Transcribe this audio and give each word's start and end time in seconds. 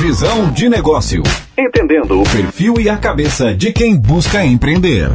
Visão 0.00 0.50
de 0.50 0.66
negócio. 0.66 1.22
Entendendo 1.58 2.22
o 2.22 2.22
perfil 2.22 2.80
e 2.80 2.88
a 2.88 2.96
cabeça 2.96 3.54
de 3.54 3.70
quem 3.70 4.00
busca 4.00 4.42
empreender. 4.42 5.08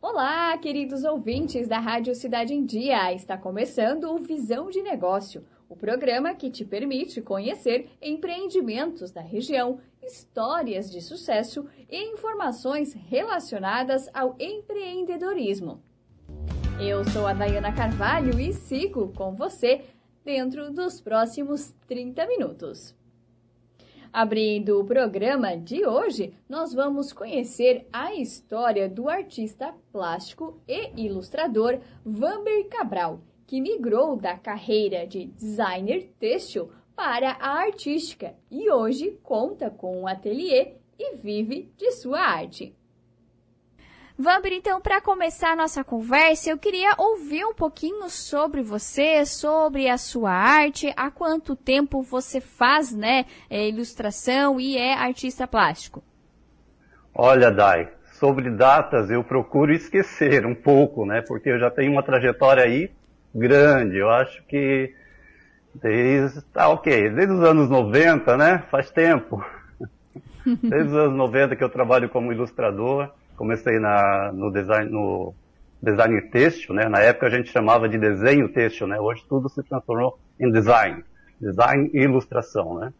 Olá, 0.00 0.56
queridos 0.56 1.04
ouvintes 1.04 1.68
da 1.68 1.78
Rádio 1.78 2.14
Cidade 2.14 2.54
em 2.54 2.64
Dia. 2.64 3.12
Está 3.12 3.36
começando 3.36 4.04
o 4.04 4.16
Visão 4.16 4.70
de 4.70 4.80
Negócio, 4.80 5.44
o 5.68 5.76
programa 5.76 6.34
que 6.34 6.48
te 6.48 6.64
permite 6.64 7.20
conhecer 7.20 7.90
empreendimentos 8.00 9.12
da 9.12 9.20
região, 9.20 9.78
histórias 10.02 10.90
de 10.90 11.02
sucesso 11.02 11.66
e 11.86 12.14
informações 12.14 12.96
relacionadas 13.10 14.08
ao 14.14 14.36
empreendedorismo. 14.40 15.82
Eu 16.80 17.04
sou 17.10 17.26
a 17.26 17.34
Dayana 17.34 17.74
Carvalho 17.74 18.40
e 18.40 18.54
sigo 18.54 19.12
com 19.14 19.34
você 19.34 19.82
dentro 20.24 20.72
dos 20.72 21.00
próximos 21.00 21.74
30 21.86 22.26
minutos. 22.26 22.94
Abrindo 24.12 24.80
o 24.80 24.84
programa 24.84 25.56
de 25.56 25.86
hoje, 25.86 26.34
nós 26.48 26.74
vamos 26.74 27.12
conhecer 27.12 27.86
a 27.92 28.12
história 28.12 28.88
do 28.88 29.08
artista 29.08 29.72
plástico 29.92 30.60
e 30.66 30.90
ilustrador 30.96 31.78
Vamber 32.04 32.68
Cabral, 32.68 33.20
que 33.46 33.60
migrou 33.60 34.16
da 34.16 34.36
carreira 34.36 35.06
de 35.06 35.26
designer 35.26 36.12
têxtil 36.18 36.70
para 36.96 37.36
a 37.40 37.60
artística 37.60 38.34
e 38.50 38.68
hoje 38.68 39.16
conta 39.22 39.70
com 39.70 40.02
um 40.02 40.08
ateliê 40.08 40.74
e 40.98 41.16
vive 41.16 41.72
de 41.76 41.92
sua 41.92 42.20
arte. 42.20 42.74
Vamber, 44.22 44.52
então, 44.52 44.82
para 44.82 45.00
começar 45.00 45.52
a 45.52 45.56
nossa 45.56 45.82
conversa, 45.82 46.50
eu 46.50 46.58
queria 46.58 46.90
ouvir 46.98 47.42
um 47.46 47.54
pouquinho 47.54 48.10
sobre 48.10 48.60
você, 48.60 49.24
sobre 49.24 49.88
a 49.88 49.96
sua 49.96 50.30
arte, 50.30 50.92
há 50.94 51.10
quanto 51.10 51.56
tempo 51.56 52.02
você 52.02 52.38
faz, 52.38 52.94
né, 52.94 53.24
é, 53.48 53.66
ilustração 53.66 54.60
e 54.60 54.76
é 54.76 54.92
artista 54.92 55.46
plástico. 55.46 56.02
Olha, 57.14 57.50
Dai, 57.50 57.88
sobre 58.12 58.50
datas 58.50 59.10
eu 59.10 59.24
procuro 59.24 59.72
esquecer 59.72 60.44
um 60.44 60.54
pouco, 60.54 61.06
né, 61.06 61.22
porque 61.22 61.48
eu 61.48 61.58
já 61.58 61.70
tenho 61.70 61.90
uma 61.90 62.02
trajetória 62.02 62.62
aí 62.62 62.90
grande, 63.34 63.96
eu 63.96 64.10
acho 64.10 64.42
que 64.42 64.94
desde, 65.74 66.42
tá 66.42 66.68
ok, 66.68 67.08
desde 67.08 67.32
os 67.32 67.42
anos 67.42 67.70
90, 67.70 68.36
né, 68.36 68.64
faz 68.70 68.90
tempo, 68.90 69.42
desde 70.44 70.90
os 70.90 70.94
anos 70.94 71.16
90 71.16 71.56
que 71.56 71.64
eu 71.64 71.70
trabalho 71.70 72.10
como 72.10 72.30
ilustrador, 72.30 73.10
comecei 73.40 73.78
na, 73.78 74.30
no 74.32 74.52
design, 74.52 74.90
no 74.90 75.34
design 75.82 76.20
têxtil, 76.30 76.74
né? 76.74 76.90
Na 76.90 76.98
época 77.00 77.26
a 77.26 77.30
gente 77.30 77.50
chamava 77.50 77.88
de 77.88 77.96
desenho 77.96 78.52
têxtil, 78.52 78.86
né? 78.86 79.00
Hoje 79.00 79.24
tudo 79.26 79.48
se 79.48 79.62
transformou 79.62 80.18
em 80.38 80.52
design, 80.52 81.02
design 81.40 81.90
e 81.94 82.02
ilustração, 82.02 82.78
né? 82.78 82.92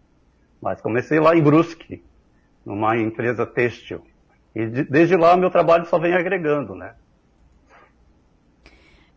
Mas 0.59 0.81
comecei 0.81 1.21
lá 1.21 1.37
em 1.37 1.43
Brusque, 1.43 2.03
numa 2.65 2.97
empresa 2.97 3.45
têxtil. 3.45 4.03
E 4.55 4.65
de, 4.67 4.85
desde 4.85 5.15
lá 5.15 5.37
meu 5.37 5.51
trabalho 5.51 5.85
só 5.85 5.99
vem 5.99 6.15
agregando, 6.15 6.75
né? 6.75 6.95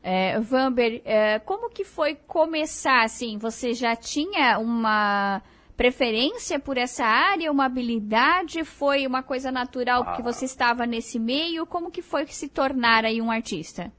É, 0.03 0.38
Vamber, 0.41 1.01
é, 1.05 1.39
como 1.39 1.69
que 1.69 1.85
foi 1.85 2.16
começar, 2.16 3.05
assim, 3.05 3.38
você 3.38 3.73
já 3.73 3.95
tinha 3.95 4.59
uma 4.59 5.41
preferência 5.75 6.59
por 6.59 6.77
essa 6.77 7.05
área, 7.05 7.52
uma 7.52 7.66
habilidade? 7.66 8.63
Foi 8.63 9.05
uma 9.07 9.23
coisa 9.23 9.52
natural 9.52 10.03
porque 10.05 10.21
ah. 10.21 10.25
você 10.25 10.45
estava 10.45 10.85
nesse 10.85 11.19
meio? 11.19 11.66
Como 11.66 11.91
que 11.91 12.02
foi 12.02 12.25
se 12.27 12.47
tornar 12.47 13.05
aí 13.05 13.21
um 13.21 13.31
artista? 13.31 13.91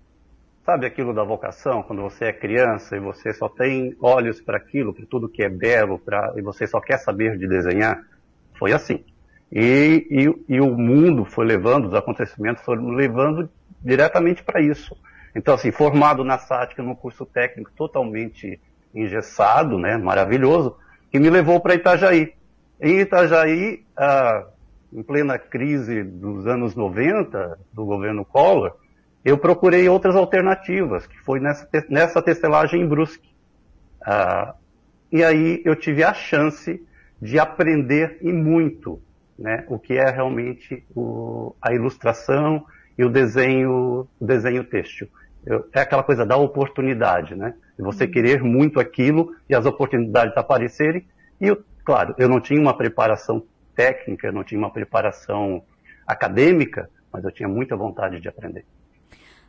Sabe 0.64 0.86
aquilo 0.86 1.12
da 1.12 1.22
vocação, 1.22 1.82
quando 1.82 2.00
você 2.00 2.26
é 2.26 2.32
criança 2.32 2.96
e 2.96 3.00
você 3.00 3.34
só 3.34 3.50
tem 3.50 3.94
olhos 4.00 4.40
para 4.40 4.56
aquilo, 4.56 4.94
para 4.94 5.04
tudo 5.04 5.28
que 5.28 5.42
é 5.42 5.48
belo, 5.48 5.98
pra, 5.98 6.32
e 6.36 6.40
você 6.40 6.66
só 6.66 6.80
quer 6.80 6.96
saber 6.96 7.36
de 7.36 7.46
desenhar? 7.46 8.02
Foi 8.58 8.72
assim. 8.72 9.04
E, 9.52 10.06
e, 10.10 10.54
e 10.54 10.60
o 10.60 10.70
mundo 10.76 11.26
foi 11.26 11.44
levando, 11.44 11.88
os 11.88 11.94
acontecimentos 11.94 12.64
foram 12.64 12.88
levando 12.88 13.50
diretamente 13.82 14.42
para 14.42 14.62
isso. 14.62 14.96
Então, 15.36 15.54
assim, 15.54 15.70
formado 15.70 16.24
na 16.24 16.38
SATIC, 16.38 16.80
num 16.80 16.94
curso 16.94 17.26
técnico 17.26 17.70
totalmente 17.76 18.58
engessado, 18.94 19.78
né, 19.78 19.98
maravilhoso, 19.98 20.76
que 21.14 21.20
me 21.20 21.30
levou 21.30 21.60
para 21.60 21.76
Itajaí. 21.76 22.32
Em 22.80 22.98
Itajaí, 22.98 23.84
ah, 23.96 24.48
em 24.92 25.00
plena 25.00 25.38
crise 25.38 26.02
dos 26.02 26.44
anos 26.44 26.74
90, 26.74 27.56
do 27.72 27.84
governo 27.84 28.24
Collor, 28.24 28.72
eu 29.24 29.38
procurei 29.38 29.88
outras 29.88 30.16
alternativas, 30.16 31.06
que 31.06 31.16
foi 31.20 31.38
nessa, 31.38 31.68
nessa 31.88 32.20
testelagem 32.20 32.82
em 32.82 32.88
Brusque. 32.88 33.32
Ah, 34.04 34.56
e 35.12 35.22
aí 35.22 35.62
eu 35.64 35.76
tive 35.76 36.02
a 36.02 36.12
chance 36.12 36.84
de 37.22 37.38
aprender 37.38 38.18
e 38.20 38.32
muito 38.32 39.00
né, 39.38 39.64
o 39.68 39.78
que 39.78 39.92
é 39.92 40.10
realmente 40.10 40.84
o, 40.96 41.54
a 41.62 41.72
ilustração 41.72 42.66
e 42.98 43.04
o 43.04 43.08
desenho, 43.08 44.08
o 44.18 44.26
desenho 44.26 44.64
têxtil. 44.64 45.06
Eu, 45.46 45.68
é 45.72 45.80
aquela 45.80 46.02
coisa 46.02 46.24
da 46.24 46.36
oportunidade, 46.36 47.34
né? 47.34 47.54
de 47.76 47.82
você 47.82 48.06
querer 48.06 48.42
muito 48.42 48.80
aquilo 48.80 49.34
e 49.48 49.54
as 49.54 49.66
oportunidades 49.66 50.36
aparecerem. 50.36 51.06
E, 51.40 51.46
eu, 51.48 51.62
claro, 51.84 52.14
eu 52.18 52.28
não 52.28 52.40
tinha 52.40 52.60
uma 52.60 52.76
preparação 52.76 53.42
técnica, 53.74 54.28
eu 54.28 54.32
não 54.32 54.44
tinha 54.44 54.58
uma 54.58 54.70
preparação 54.70 55.62
acadêmica, 56.06 56.88
mas 57.12 57.24
eu 57.24 57.32
tinha 57.32 57.48
muita 57.48 57.76
vontade 57.76 58.20
de 58.20 58.28
aprender. 58.28 58.64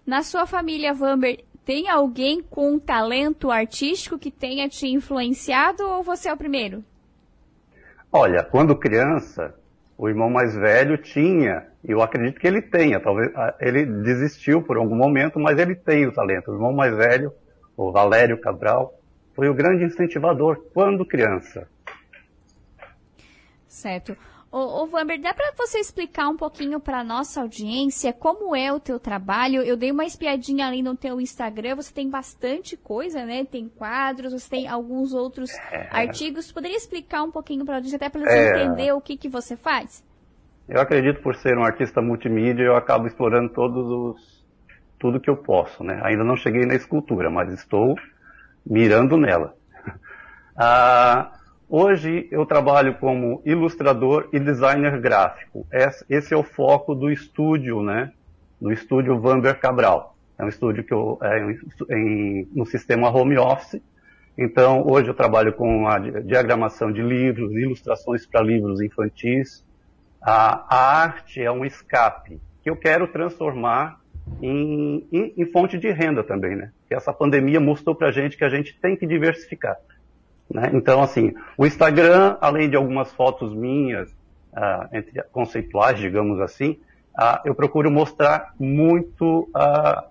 Na 0.06 0.22
sua 0.22 0.46
família, 0.46 0.94
Vamber, 0.94 1.44
tem 1.64 1.90
alguém 1.90 2.42
com 2.42 2.74
um 2.74 2.80
talento 2.80 3.50
artístico 3.50 4.20
que 4.20 4.30
tenha 4.30 4.70
te 4.70 4.88
influenciado 4.88 5.84
ou 5.84 6.04
você 6.04 6.30
é 6.30 6.34
o 6.34 6.38
primeiro? 6.38 6.84
Olha, 8.12 8.44
quando 8.44 8.78
criança, 8.78 9.56
o 9.98 10.10
irmão 10.10 10.30
mais 10.30 10.56
velho 10.56 10.98
tinha, 10.98 11.68
e 11.84 11.92
eu 11.92 12.02
acredito 12.02 12.40
que 12.40 12.48
ele 12.48 12.62
tenha, 12.62 13.00
talvez 13.00 13.32
ah, 13.36 13.56
ele 13.60 13.86
desistiu 13.86 14.62
por 14.62 14.78
algum 14.78 14.96
momento, 14.96 15.40
mas 15.40 15.58
ele 15.58 15.76
tem 15.76 16.06
o 16.06 16.14
talento. 16.14 16.52
O 16.52 16.56
irmão 16.56 16.74
mais 16.74 16.96
velho 16.96 17.32
o 17.78 17.92
Valério 17.92 18.40
Cabral, 18.40 18.94
foi 19.34 19.50
o 19.50 19.54
grande 19.54 19.84
incentivador 19.84 20.64
quando 20.74 21.06
criança. 21.06 21.68
Certo. 23.68 24.16
Ô, 24.58 24.84
ô 24.84 24.86
Vamber, 24.86 25.20
dá 25.20 25.34
para 25.34 25.52
você 25.58 25.80
explicar 25.80 26.30
um 26.30 26.38
pouquinho 26.38 26.80
para 26.80 27.04
nossa 27.04 27.42
audiência 27.42 28.14
como 28.14 28.56
é 28.56 28.72
o 28.72 28.80
teu 28.80 28.98
trabalho? 28.98 29.62
Eu 29.62 29.76
dei 29.76 29.92
uma 29.92 30.06
espiadinha 30.06 30.66
ali 30.66 30.82
no 30.82 30.96
teu 30.96 31.20
Instagram, 31.20 31.76
você 31.76 31.94
tem 31.94 32.10
bastante 32.10 32.78
coisa, 32.78 33.26
né? 33.26 33.44
Tem 33.44 33.68
quadros, 33.68 34.32
você 34.32 34.50
tem 34.50 34.66
alguns 34.66 35.14
outros 35.14 35.52
é... 35.70 35.90
artigos. 35.92 36.54
Poderia 36.54 36.78
explicar 36.78 37.24
um 37.24 37.32
pouquinho 37.32 37.66
para 37.66 37.74
a 37.74 37.78
audiência, 37.80 37.98
até 37.98 38.08
para 38.08 38.22
eles 38.22 38.34
é... 38.34 38.64
entender 38.64 38.94
o 38.94 39.02
que, 39.02 39.18
que 39.18 39.28
você 39.28 39.58
faz? 39.58 40.02
Eu 40.70 40.80
acredito 40.80 41.22
por 41.22 41.36
ser 41.36 41.58
um 41.58 41.64
artista 41.66 42.02
multimídia, 42.02 42.64
eu 42.64 42.78
acabo 42.78 43.08
explorando 43.08 43.50
todos 43.50 43.86
os 43.86 44.46
tudo 44.98 45.20
que 45.20 45.30
eu 45.30 45.36
posso, 45.36 45.84
né? 45.84 46.00
Ainda 46.02 46.24
não 46.24 46.38
cheguei 46.38 46.66
na 46.66 46.76
escultura, 46.76 47.30
mas 47.30 47.52
estou 47.52 47.94
mirando 48.66 49.18
nela. 49.18 49.54
ah, 50.56 51.30
hoje 51.70 52.28
eu 52.32 52.46
trabalho 52.46 52.96
como 52.96 53.42
ilustrador 53.46 54.30
e 54.32 54.40
designer 54.40 55.00
gráfico. 55.00 55.66
Esse 56.10 56.34
é 56.34 56.38
o 56.38 56.44
foco 56.44 56.96
do 56.96 57.12
estúdio, 57.12 57.82
né? 57.82 58.12
Do 58.60 58.72
estúdio 58.72 59.20
Vanber 59.20 59.60
Cabral. 59.60 60.16
É 60.38 60.44
um 60.44 60.50
estúdio 60.50 60.84
que 60.84 60.94
eu, 60.94 61.18
é 61.22 61.96
em, 61.96 62.48
no 62.54 62.66
sistema 62.66 63.10
home 63.10 63.38
office. 63.38 63.82
Então, 64.38 64.86
hoje 64.86 65.08
eu 65.08 65.14
trabalho 65.14 65.54
com 65.54 65.88
a 65.88 65.98
diagramação 65.98 66.92
de 66.92 67.02
livros, 67.02 67.52
ilustrações 67.54 68.26
para 68.26 68.42
livros 68.42 68.82
infantis. 68.82 69.64
A, 70.22 70.76
a 70.76 71.02
arte 71.04 71.42
é 71.42 71.52
um 71.52 71.64
escape 71.64 72.42
que 72.62 72.70
eu 72.70 72.76
quero 72.76 73.08
transformar 73.08 74.02
em, 74.42 75.08
em, 75.12 75.34
em 75.38 75.46
fonte 75.52 75.78
de 75.78 75.90
renda 75.92 76.24
também, 76.24 76.56
né? 76.56 76.72
Que 76.88 76.96
essa 76.96 77.14
pandemia 77.14 77.60
mostrou 77.60 77.96
para 77.96 78.12
gente 78.12 78.36
que 78.36 78.44
a 78.44 78.50
gente 78.50 78.78
tem 78.82 78.98
que 78.98 79.06
diversificar. 79.08 79.78
Né? 80.50 80.72
Então, 80.74 81.02
assim, 81.02 81.34
o 81.58 81.66
Instagram, 81.66 82.38
além 82.40 82.70
de 82.70 82.76
algumas 82.76 83.12
fotos 83.12 83.54
minhas, 83.54 84.10
uh, 84.54 84.88
entre 84.94 85.22
conceituais, 85.32 86.00
digamos 86.00 86.40
assim, 86.40 86.80
uh, 87.18 87.40
eu 87.44 87.56
procuro 87.56 87.92
mostrar 87.92 88.54
muito 88.60 89.50
uh, 89.56 90.04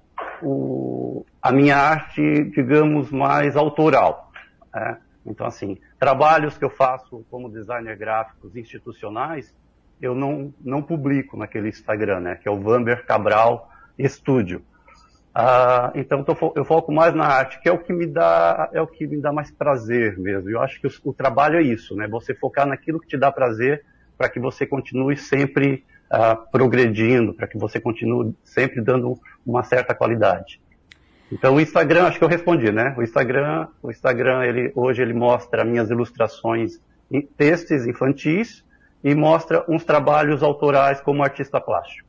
o, 0.43 1.25
a 1.41 1.53
minha 1.53 1.77
arte, 1.77 2.45
digamos, 2.45 3.11
mais 3.11 3.57
autoral. 3.57 4.33
Né? 4.75 4.99
Então, 5.27 5.47
assim, 5.47 5.79
trabalhos 5.99 6.59
que 6.59 6.65
eu 6.65 6.71
faço 6.71 7.25
como 7.31 7.49
designer 7.49 7.97
gráficos 7.97 8.55
institucionais, 8.57 9.55
eu 10.01 10.15
não, 10.15 10.53
não 10.61 10.83
publico 10.83 11.37
naquele 11.37 11.69
Instagram, 11.69 12.21
né? 12.21 12.35
Que 12.35 12.49
é 12.49 12.51
o 12.51 12.61
Vamber 12.61 13.07
Cabral 13.07 13.71
estúdio. 13.99 14.63
Ah, 15.35 15.91
então 15.97 16.25
eu 16.55 16.65
foco 16.65 16.93
mais 16.93 17.13
na 17.13 17.27
arte, 17.27 17.61
que 17.61 17.69
é 17.69 17.73
o 17.73 17.79
que 17.79 17.93
me 17.93 18.07
dá 18.07 18.71
é 18.73 18.81
o 18.81 18.87
que 18.87 19.05
me 19.05 19.21
dá 19.21 19.33
mais 19.33 19.51
prazer 19.51 20.17
mesmo. 20.17 20.49
Eu 20.49 20.61
acho 20.61 20.81
que 20.81 20.87
o, 20.87 20.91
o 21.07 21.13
trabalho 21.13 21.57
é 21.57 21.63
isso, 21.63 21.97
né? 21.97 22.07
Você 22.07 22.33
focar 22.33 22.65
naquilo 22.67 23.01
que 23.01 23.09
te 23.09 23.17
dá 23.17 23.33
prazer 23.33 23.85
para 24.17 24.29
que 24.29 24.39
você 24.39 24.65
continue 24.65 25.17
sempre 25.17 25.85
ah, 26.09 26.37
progredindo, 26.37 27.35
para 27.35 27.49
que 27.49 27.59
você 27.59 27.81
continue 27.81 28.33
sempre 28.45 28.81
dando 28.81 29.19
uma 29.45 29.65
certa 29.65 29.93
qualidade. 29.93 30.61
Então 31.33 31.57
o 31.57 31.61
Instagram, 31.61 32.05
acho 32.05 32.19
que 32.19 32.25
eu 32.25 32.29
respondi, 32.29 32.71
né? 32.71 32.95
O 32.97 33.03
Instagram, 33.03 33.67
o 33.83 33.91
Instagram, 33.91 34.45
ele 34.45 34.71
hoje 34.77 35.03
ele 35.03 35.15
mostra 35.15 35.65
minhas 35.65 35.91
ilustrações 35.91 36.79
em 37.11 37.21
textos 37.21 37.89
infantis 37.89 38.65
e 39.03 39.17
mostra 39.17 39.65
uns 39.69 39.85
trabalhos 39.85 40.45
autorais 40.45 41.01
como 41.01 41.25
artista 41.25 41.61
plástico. 41.61 42.04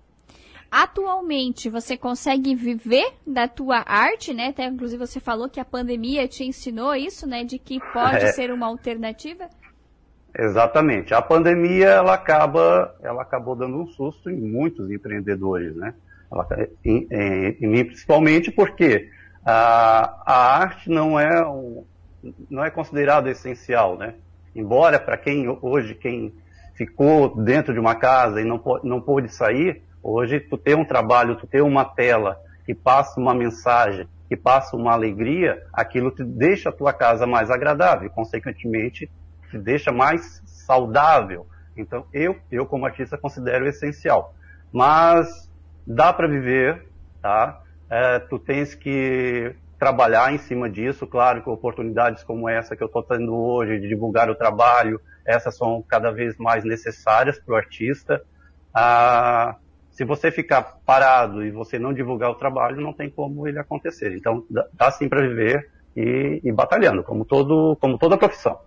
Atualmente, 0.72 1.70
você 1.70 1.96
consegue 1.96 2.54
viver 2.56 3.14
da 3.26 3.48
tua 3.48 3.84
arte, 3.86 4.34
né? 4.34 4.48
Até 4.48 4.66
inclusive 4.66 5.06
você 5.06 5.20
falou 5.20 5.50
que 5.50 5.60
a 5.60 5.66
pandemia 5.66 6.28
te 6.28 6.44
ensinou 6.44 6.94
isso, 6.96 7.28
né? 7.28 7.44
De 7.44 7.58
que 7.58 7.80
pode 7.94 8.26
é. 8.26 8.32
ser 8.34 8.52
uma 8.52 8.68
alternativa. 8.68 9.48
Exatamente. 10.38 11.14
A 11.14 11.22
pandemia 11.22 11.88
ela 11.88 12.14
acaba, 12.14 12.94
ela 13.02 13.22
acabou 13.22 13.56
dando 13.56 13.78
um 13.78 13.88
susto 13.88 14.30
em 14.30 14.36
muitos 14.36 14.92
empreendedores, 14.92 15.76
né? 15.76 15.94
Ela, 16.32 16.48
em, 16.84 17.08
em, 17.10 17.58
em 17.62 17.68
mim 17.68 17.86
principalmente 17.86 18.52
porque 18.52 19.10
a, 19.46 20.24
a 20.26 20.58
arte 20.58 20.90
não 20.90 21.18
é 21.18 21.48
um, 21.48 21.86
não 22.50 22.66
é 22.66 22.70
considerada 22.70 23.30
essencial, 23.30 23.98
né? 23.98 24.16
Embora 24.54 25.00
para 25.00 25.18
quem 25.18 25.48
hoje 25.62 25.96
quem 25.96 26.34
ficou 26.74 27.42
dentro 27.42 27.74
de 27.74 27.80
uma 27.80 27.96
casa 27.96 28.42
e 28.42 28.44
não 28.44 28.62
não 28.84 29.00
pôde 29.00 29.34
sair, 29.34 29.84
hoje 30.06 30.40
tu 30.40 30.56
ter 30.56 30.76
um 30.76 30.86
trabalho, 30.86 31.36
tu 31.36 31.48
ter 31.48 31.62
uma 31.62 31.84
tela 31.84 32.38
que 32.64 32.76
passa 32.76 33.20
uma 33.20 33.34
mensagem, 33.34 34.08
que 34.30 34.38
passa 34.38 34.76
uma 34.76 34.94
alegria, 34.94 35.62
aquilo 35.74 36.12
te 36.12 36.24
deixa 36.24 36.70
a 36.70 36.72
tua 36.72 36.94
casa 36.94 37.26
mais 37.26 37.50
agradável, 37.50 38.10
consequentemente 38.12 39.10
te 39.50 39.58
deixa 39.58 39.92
mais 39.92 40.42
saudável. 40.46 41.48
Então, 41.76 42.06
eu, 42.14 42.38
eu 42.52 42.66
como 42.66 42.86
artista 42.86 43.18
considero 43.18 43.68
essencial. 43.68 44.34
Mas 44.72 45.50
dá 45.86 46.14
para 46.14 46.28
viver, 46.28 46.86
tá? 47.22 47.60
É, 47.90 48.20
tu 48.20 48.38
tens 48.38 48.76
que 48.76 49.56
trabalhar 49.78 50.34
em 50.34 50.38
cima 50.38 50.70
disso, 50.70 51.06
claro 51.06 51.44
que 51.44 51.50
oportunidades 51.50 52.24
como 52.24 52.48
essa 52.48 52.76
que 52.76 52.84
eu 52.84 52.88
estou 52.88 53.04
tendo 53.04 53.36
hoje 53.36 53.80
de 53.80 53.88
divulgar 53.88 54.30
o 54.30 54.36
trabalho, 54.36 55.00
essas 55.26 55.58
são 55.58 55.84
cada 55.88 56.12
vez 56.12 56.38
mais 56.38 56.64
necessárias 56.64 57.40
para 57.40 57.54
o 57.54 57.58
artista. 57.58 58.22
Ah, 58.74 59.56
se 59.96 60.04
você 60.04 60.30
ficar 60.30 60.62
parado 60.86 61.42
e 61.42 61.50
você 61.50 61.80
não 61.80 61.94
divulgar 61.94 62.30
o 62.30 62.36
trabalho, 62.36 62.82
não 62.82 62.92
tem 62.92 63.10
como 63.10 63.48
ele 63.48 63.58
acontecer. 63.58 64.14
Então, 64.14 64.46
dá, 64.74 64.92
sim 64.92 65.08
para 65.08 65.26
viver 65.26 65.72
e, 65.96 66.42
e 66.44 66.52
batalhando, 66.52 67.02
como, 67.02 67.24
todo, 67.24 67.78
como 67.80 67.98
toda 67.98 68.18
profissão. 68.18 68.60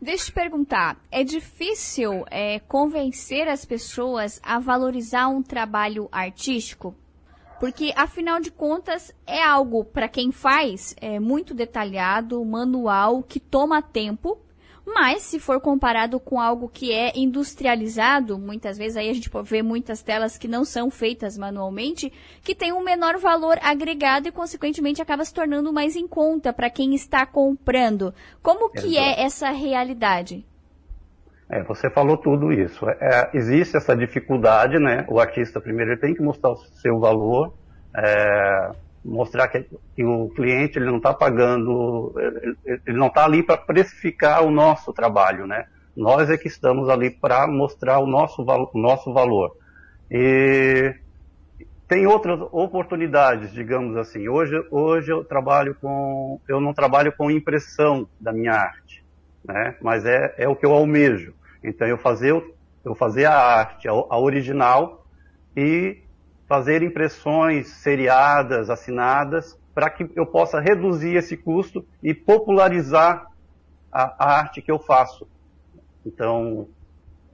Deixa 0.00 0.24
eu 0.24 0.26
te 0.26 0.32
perguntar, 0.32 0.98
é 1.10 1.24
difícil 1.24 2.26
é, 2.30 2.60
convencer 2.60 3.48
as 3.48 3.64
pessoas 3.64 4.38
a 4.44 4.58
valorizar 4.58 5.28
um 5.28 5.42
trabalho 5.42 6.08
artístico? 6.12 6.94
Porque, 7.58 7.92
afinal 7.96 8.38
de 8.38 8.50
contas, 8.50 9.12
é 9.26 9.42
algo, 9.42 9.82
para 9.82 10.08
quem 10.08 10.30
faz, 10.30 10.94
é 11.00 11.18
muito 11.18 11.54
detalhado, 11.54 12.44
manual, 12.44 13.22
que 13.22 13.40
toma 13.40 13.80
tempo 13.80 14.38
mas, 14.94 15.22
se 15.22 15.38
for 15.38 15.60
comparado 15.60 16.18
com 16.18 16.40
algo 16.40 16.68
que 16.68 16.92
é 16.92 17.12
industrializado, 17.14 18.38
muitas 18.38 18.78
vezes 18.78 18.96
aí 18.96 19.10
a 19.10 19.12
gente 19.12 19.30
vê 19.44 19.62
muitas 19.62 20.02
telas 20.02 20.38
que 20.38 20.48
não 20.48 20.64
são 20.64 20.90
feitas 20.90 21.36
manualmente, 21.36 22.12
que 22.42 22.54
tem 22.54 22.72
um 22.72 22.82
menor 22.82 23.18
valor 23.18 23.58
agregado 23.62 24.28
e, 24.28 24.32
consequentemente, 24.32 25.02
acaba 25.02 25.24
se 25.24 25.34
tornando 25.34 25.72
mais 25.72 25.94
em 25.94 26.08
conta 26.08 26.52
para 26.52 26.70
quem 26.70 26.94
está 26.94 27.26
comprando. 27.26 28.14
Como 28.42 28.70
que 28.70 28.96
é 28.96 29.22
essa 29.22 29.50
realidade? 29.50 30.44
É, 31.50 31.62
você 31.62 31.90
falou 31.90 32.16
tudo 32.16 32.52
isso. 32.52 32.88
É, 32.88 32.96
é, 33.00 33.30
existe 33.34 33.76
essa 33.76 33.96
dificuldade, 33.96 34.78
né? 34.78 35.06
O 35.08 35.18
artista 35.18 35.60
primeiro 35.60 35.98
tem 35.98 36.14
que 36.14 36.22
mostrar 36.22 36.50
o 36.50 36.56
seu 36.56 36.98
valor. 36.98 37.54
É, 37.96 38.70
mostrar 39.04 39.48
que, 39.48 39.66
que, 39.94 40.04
o 40.04 40.28
cliente 40.30 40.78
ele 40.78 40.86
não 40.86 40.98
está 40.98 41.14
pagando, 41.14 42.14
ele, 42.16 42.80
ele 42.86 42.98
não 42.98 43.08
está 43.08 43.24
ali 43.24 43.42
para 43.42 43.56
precificar 43.56 44.44
o 44.44 44.50
nosso 44.50 44.92
trabalho, 44.92 45.46
né? 45.46 45.66
Nós 45.96 46.30
é 46.30 46.36
que 46.36 46.48
estamos 46.48 46.88
ali 46.88 47.10
para 47.10 47.46
mostrar 47.46 47.98
o 47.98 48.06
nosso, 48.06 48.42
o 48.42 48.78
nosso 48.78 49.12
valor. 49.12 49.56
E 50.10 50.94
tem 51.88 52.06
outras 52.06 52.40
oportunidades, 52.52 53.52
digamos 53.52 53.96
assim. 53.96 54.28
Hoje, 54.28 54.54
hoje 54.70 55.10
eu 55.10 55.24
trabalho 55.24 55.74
com, 55.80 56.40
eu 56.46 56.60
não 56.60 56.72
trabalho 56.72 57.12
com 57.16 57.30
impressão 57.30 58.06
da 58.20 58.32
minha 58.32 58.52
arte, 58.52 59.04
né? 59.44 59.74
Mas 59.80 60.04
é, 60.04 60.34
é 60.38 60.48
o 60.48 60.54
que 60.54 60.66
eu 60.66 60.72
almejo. 60.72 61.34
Então 61.64 61.88
eu 61.88 61.98
fazer, 61.98 62.32
eu 62.84 62.94
fazer 62.94 63.24
a 63.24 63.34
arte, 63.34 63.88
a, 63.88 63.92
a 63.92 64.18
original 64.18 65.04
e 65.56 66.02
fazer 66.48 66.82
impressões 66.82 67.68
seriadas, 67.68 68.70
assinadas, 68.70 69.58
para 69.74 69.90
que 69.90 70.10
eu 70.16 70.26
possa 70.26 70.58
reduzir 70.58 71.14
esse 71.14 71.36
custo 71.36 71.86
e 72.02 72.14
popularizar 72.14 73.26
a, 73.92 74.14
a 74.18 74.38
arte 74.38 74.62
que 74.62 74.70
eu 74.70 74.78
faço. 74.78 75.28
Então, 76.04 76.66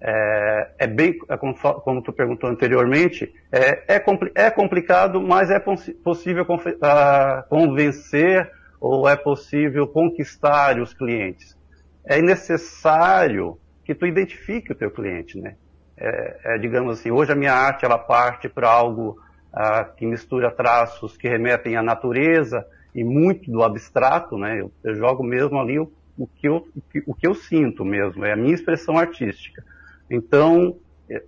é, 0.01 0.71
é 0.81 0.87
bem, 0.87 1.19
é 1.29 1.37
como, 1.37 1.55
como, 1.55 2.03
tu 2.03 2.13
perguntou 2.13 2.51
anteriormente, 2.51 3.33
é, 3.51 3.95
é, 3.95 4.01
compli 4.01 4.31
é 4.35 4.51
complicado, 4.51 5.23
mas 5.23 5.51
é 5.51 5.59
possível 5.59 6.45
uh, 6.45 7.49
convencer 7.49 8.51
ou 8.81 9.09
é 9.09 9.17
possível 9.17 9.87
conquistar 9.87 10.79
os 10.79 10.93
clientes. 10.93 11.57
É 12.05 12.21
necessário 12.21 13.59
que 13.85 13.95
tu 13.95 14.07
identifique 14.07 14.73
o 14.73 14.75
teu 14.75 14.91
cliente, 14.91 15.41
né? 15.41 15.57
É, 16.05 16.37
é, 16.45 16.59
digamos 16.59 16.99
assim, 16.99 17.11
hoje 17.11 17.33
a 17.33 17.35
minha 17.35 17.55
arte 17.55 17.85
ela 17.85 17.99
parte 17.99 18.47
para 18.47 18.69
algo 18.69 19.19
ah, 19.51 19.85
que 19.85 20.05
mistura 20.05 20.51
traços 20.51 21.17
que 21.17 21.27
remetem 21.27 21.77
à 21.77 21.83
natureza 21.83 22.67
e 22.95 23.03
muito 23.03 23.51
do 23.51 23.63
abstrato, 23.63 24.37
né? 24.37 24.61
Eu, 24.61 24.71
eu 24.85 24.95
jogo 24.95 25.25
mesmo 25.25 25.59
ali 25.59 25.79
o, 25.79 25.91
o, 26.19 26.27
que 26.27 26.47
eu, 26.47 26.69
o, 26.77 26.81
que, 26.83 27.03
o 27.07 27.15
que 27.15 27.27
eu 27.27 27.35
sinto 27.35 27.85
mesmo, 27.85 28.23
é 28.25 28.33
a 28.33 28.37
minha 28.37 28.55
expressão 28.55 28.99
artística. 28.99 29.65
Então, 30.11 30.77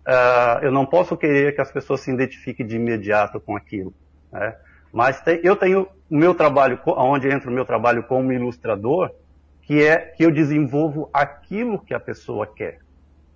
ah, 0.07 0.61
eu 0.63 0.71
não 0.71 0.85
posso 0.85 1.17
querer 1.17 1.55
que 1.55 1.61
as 1.63 1.73
pessoas 1.73 2.03
se 2.03 2.13
identifiquem 2.13 2.67
de 2.67 2.77
imediato 2.77 3.41
com 3.41 3.57
aquilo, 3.57 3.95
né? 4.31 4.55
Mas 4.93 5.23
eu 5.43 5.57
tenho 5.57 5.89
o 6.11 6.17
meu 6.17 6.35
trabalho, 6.35 6.79
onde 6.87 7.29
entra 7.29 7.51
o 7.51 7.53
meu 7.53 7.65
trabalho 7.65 8.03
como 8.03 8.33
ilustrador, 8.33 9.11
que 9.63 9.83
é 9.83 9.97
que 9.97 10.25
eu 10.25 10.31
desenvolvo 10.31 11.09
aquilo 11.13 11.79
que 11.79 11.95
a 11.95 12.01
pessoa 12.01 12.47
quer. 12.47 12.79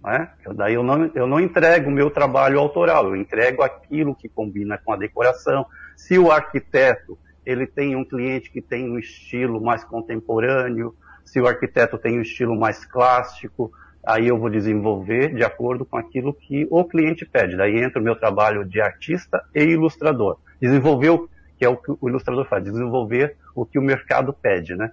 Né? 0.02 0.30
Eu, 0.44 0.54
daí 0.54 0.74
eu 0.74 0.82
não, 0.82 1.10
eu 1.14 1.26
não 1.26 1.40
entrego 1.40 1.88
o 1.90 1.92
meu 1.92 2.10
trabalho 2.10 2.58
autoral, 2.58 3.06
eu 3.06 3.16
entrego 3.16 3.62
aquilo 3.62 4.14
que 4.14 4.28
combina 4.28 4.78
com 4.78 4.92
a 4.92 4.96
decoração. 4.96 5.66
Se 5.96 6.18
o 6.18 6.30
arquiteto 6.30 7.18
ele 7.44 7.66
tem 7.66 7.96
um 7.96 8.04
cliente 8.04 8.50
que 8.50 8.60
tem 8.60 8.90
um 8.90 8.98
estilo 8.98 9.60
mais 9.60 9.84
contemporâneo, 9.84 10.94
se 11.24 11.40
o 11.40 11.46
arquiteto 11.46 11.98
tem 11.98 12.18
um 12.18 12.22
estilo 12.22 12.58
mais 12.58 12.84
clássico, 12.84 13.72
aí 14.04 14.28
eu 14.28 14.38
vou 14.38 14.50
desenvolver 14.50 15.34
de 15.34 15.44
acordo 15.44 15.84
com 15.84 15.96
aquilo 15.96 16.32
que 16.32 16.66
o 16.70 16.84
cliente 16.84 17.26
pede. 17.26 17.56
Daí 17.56 17.78
entra 17.78 18.00
o 18.00 18.04
meu 18.04 18.16
trabalho 18.16 18.64
de 18.64 18.80
artista 18.80 19.44
e 19.54 19.62
ilustrador. 19.62 20.38
Desenvolver 20.60 21.10
o 21.10 21.28
que 21.58 21.64
é 21.64 21.68
o 21.68 21.76
que 21.76 21.92
o 22.00 22.08
ilustrador 22.08 22.46
faz, 22.46 22.64
desenvolver 22.64 23.36
o 23.54 23.66
que 23.66 23.78
o 23.78 23.82
mercado 23.82 24.32
pede, 24.32 24.74
né? 24.74 24.90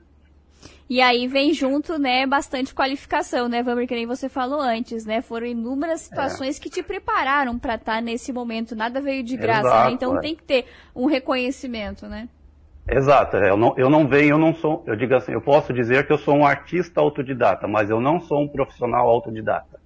E 0.89 1.01
aí 1.01 1.27
vem 1.27 1.53
junto, 1.53 1.99
né, 1.99 2.25
bastante 2.25 2.73
qualificação, 2.73 3.49
né, 3.49 3.61
Vamir, 3.61 3.87
que 3.87 3.95
nem 3.95 4.05
você 4.05 4.29
falou 4.29 4.61
antes, 4.61 5.05
né? 5.05 5.21
Foram 5.21 5.45
inúmeras 5.45 6.01
situações 6.01 6.57
é. 6.57 6.61
que 6.61 6.69
te 6.69 6.81
prepararam 6.81 7.59
para 7.59 7.75
estar 7.75 7.95
tá 7.95 8.01
nesse 8.01 8.31
momento. 8.31 8.75
Nada 8.75 9.01
veio 9.01 9.23
de 9.23 9.35
graça, 9.35 9.63
né? 9.63 9.69
Exato, 9.69 9.89
né? 9.89 9.93
Então 9.93 10.17
é. 10.17 10.21
tem 10.21 10.35
que 10.35 10.43
ter 10.43 10.65
um 10.95 11.05
reconhecimento, 11.05 12.07
né? 12.07 12.29
Exato, 12.89 13.35
é, 13.35 13.49
eu 13.49 13.57
não, 13.57 13.73
eu 13.77 13.89
não 13.89 14.07
venho, 14.07 14.35
eu 14.35 14.37
não 14.37 14.55
sou, 14.55 14.81
eu 14.87 14.95
digo 14.95 15.13
assim, 15.13 15.33
eu 15.33 15.41
posso 15.41 15.73
dizer 15.73 16.07
que 16.07 16.13
eu 16.13 16.17
sou 16.17 16.35
um 16.35 16.45
artista 16.45 17.01
autodidata, 17.01 17.67
mas 17.67 17.89
eu 17.89 17.99
não 17.99 18.21
sou 18.21 18.41
um 18.41 18.47
profissional 18.47 19.09
autodidata. 19.09 19.77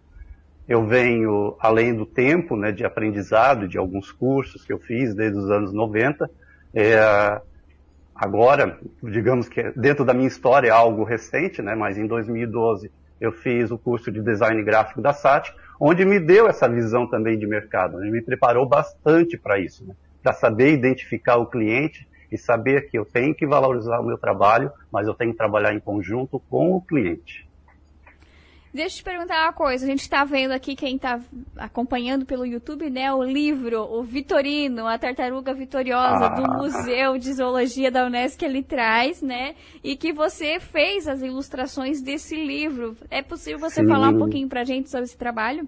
Eu 0.69 0.85
venho, 0.85 1.55
além 1.59 1.95
do 1.95 2.05
tempo, 2.05 2.55
né, 2.55 2.71
de 2.71 2.85
aprendizado, 2.85 3.67
de 3.67 3.75
alguns 3.75 4.11
cursos 4.11 4.63
que 4.63 4.71
eu 4.71 4.77
fiz 4.77 5.15
desde 5.15 5.39
os 5.39 5.49
anos 5.49 5.73
90, 5.73 6.29
é, 6.75 7.41
agora, 8.21 8.77
digamos 9.01 9.49
que 9.49 9.71
dentro 9.75 10.05
da 10.05 10.13
minha 10.13 10.27
história 10.27 10.67
é 10.67 10.71
algo 10.71 11.03
recente, 11.03 11.59
né? 11.59 11.73
Mas 11.73 11.97
em 11.97 12.05
2012 12.05 12.91
eu 13.19 13.31
fiz 13.31 13.71
o 13.71 13.79
curso 13.79 14.11
de 14.11 14.21
design 14.21 14.61
gráfico 14.63 15.01
da 15.01 15.11
SAT, 15.11 15.51
onde 15.79 16.05
me 16.05 16.19
deu 16.19 16.47
essa 16.47 16.69
visão 16.69 17.07
também 17.07 17.39
de 17.39 17.47
mercado, 17.47 17.97
né? 17.97 18.11
me 18.11 18.21
preparou 18.21 18.67
bastante 18.67 19.39
para 19.39 19.59
isso, 19.59 19.83
né? 19.87 19.95
para 20.21 20.33
saber 20.33 20.71
identificar 20.71 21.37
o 21.37 21.47
cliente 21.47 22.07
e 22.31 22.37
saber 22.37 22.89
que 22.89 22.97
eu 22.97 23.05
tenho 23.05 23.33
que 23.33 23.47
valorizar 23.47 23.99
o 23.99 24.05
meu 24.05 24.19
trabalho, 24.19 24.71
mas 24.91 25.07
eu 25.07 25.15
tenho 25.15 25.31
que 25.31 25.37
trabalhar 25.37 25.73
em 25.73 25.79
conjunto 25.79 26.39
com 26.47 26.75
o 26.75 26.81
cliente. 26.81 27.49
Deixa 28.73 28.95
eu 28.95 28.97
te 28.99 29.03
perguntar 29.03 29.43
uma 29.43 29.53
coisa. 29.53 29.85
A 29.85 29.87
gente 29.87 29.99
está 29.99 30.23
vendo 30.23 30.51
aqui, 30.51 30.77
quem 30.77 30.95
está 30.95 31.19
acompanhando 31.57 32.25
pelo 32.25 32.45
YouTube, 32.45 32.89
né? 32.89 33.11
O 33.13 33.21
livro, 33.21 33.81
o 33.81 34.01
Vitorino, 34.01 34.87
a 34.87 34.97
Tartaruga 34.97 35.53
Vitoriosa, 35.53 36.27
ah. 36.27 36.29
do 36.29 36.53
Museu 36.53 37.17
de 37.17 37.33
Zoologia 37.33 37.91
da 37.91 38.05
Unesco, 38.05 38.39
que 38.39 38.45
ele 38.45 38.63
traz, 38.63 39.21
né? 39.21 39.55
E 39.83 39.97
que 39.97 40.13
você 40.13 40.57
fez 40.59 41.05
as 41.05 41.21
ilustrações 41.21 42.01
desse 42.01 42.35
livro. 42.35 42.95
É 43.09 43.21
possível 43.21 43.59
você 43.59 43.81
Sim. 43.81 43.87
falar 43.87 44.09
um 44.09 44.17
pouquinho 44.17 44.47
para 44.47 44.61
a 44.61 44.65
gente 44.65 44.89
sobre 44.89 45.03
esse 45.03 45.17
trabalho? 45.17 45.67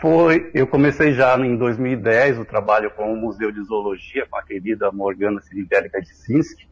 Foi, 0.00 0.50
eu 0.54 0.66
comecei 0.66 1.12
já 1.12 1.38
em 1.38 1.56
2010 1.56 2.38
o 2.38 2.44
trabalho 2.44 2.90
com 2.90 3.12
o 3.12 3.16
Museu 3.16 3.50
de 3.50 3.62
Zoologia, 3.62 4.26
com 4.30 4.36
a 4.36 4.42
querida 4.42 4.90
Morgana 4.92 5.40
Sirivérica 5.40 6.00
de 6.00 6.14
Sinski, 6.14 6.69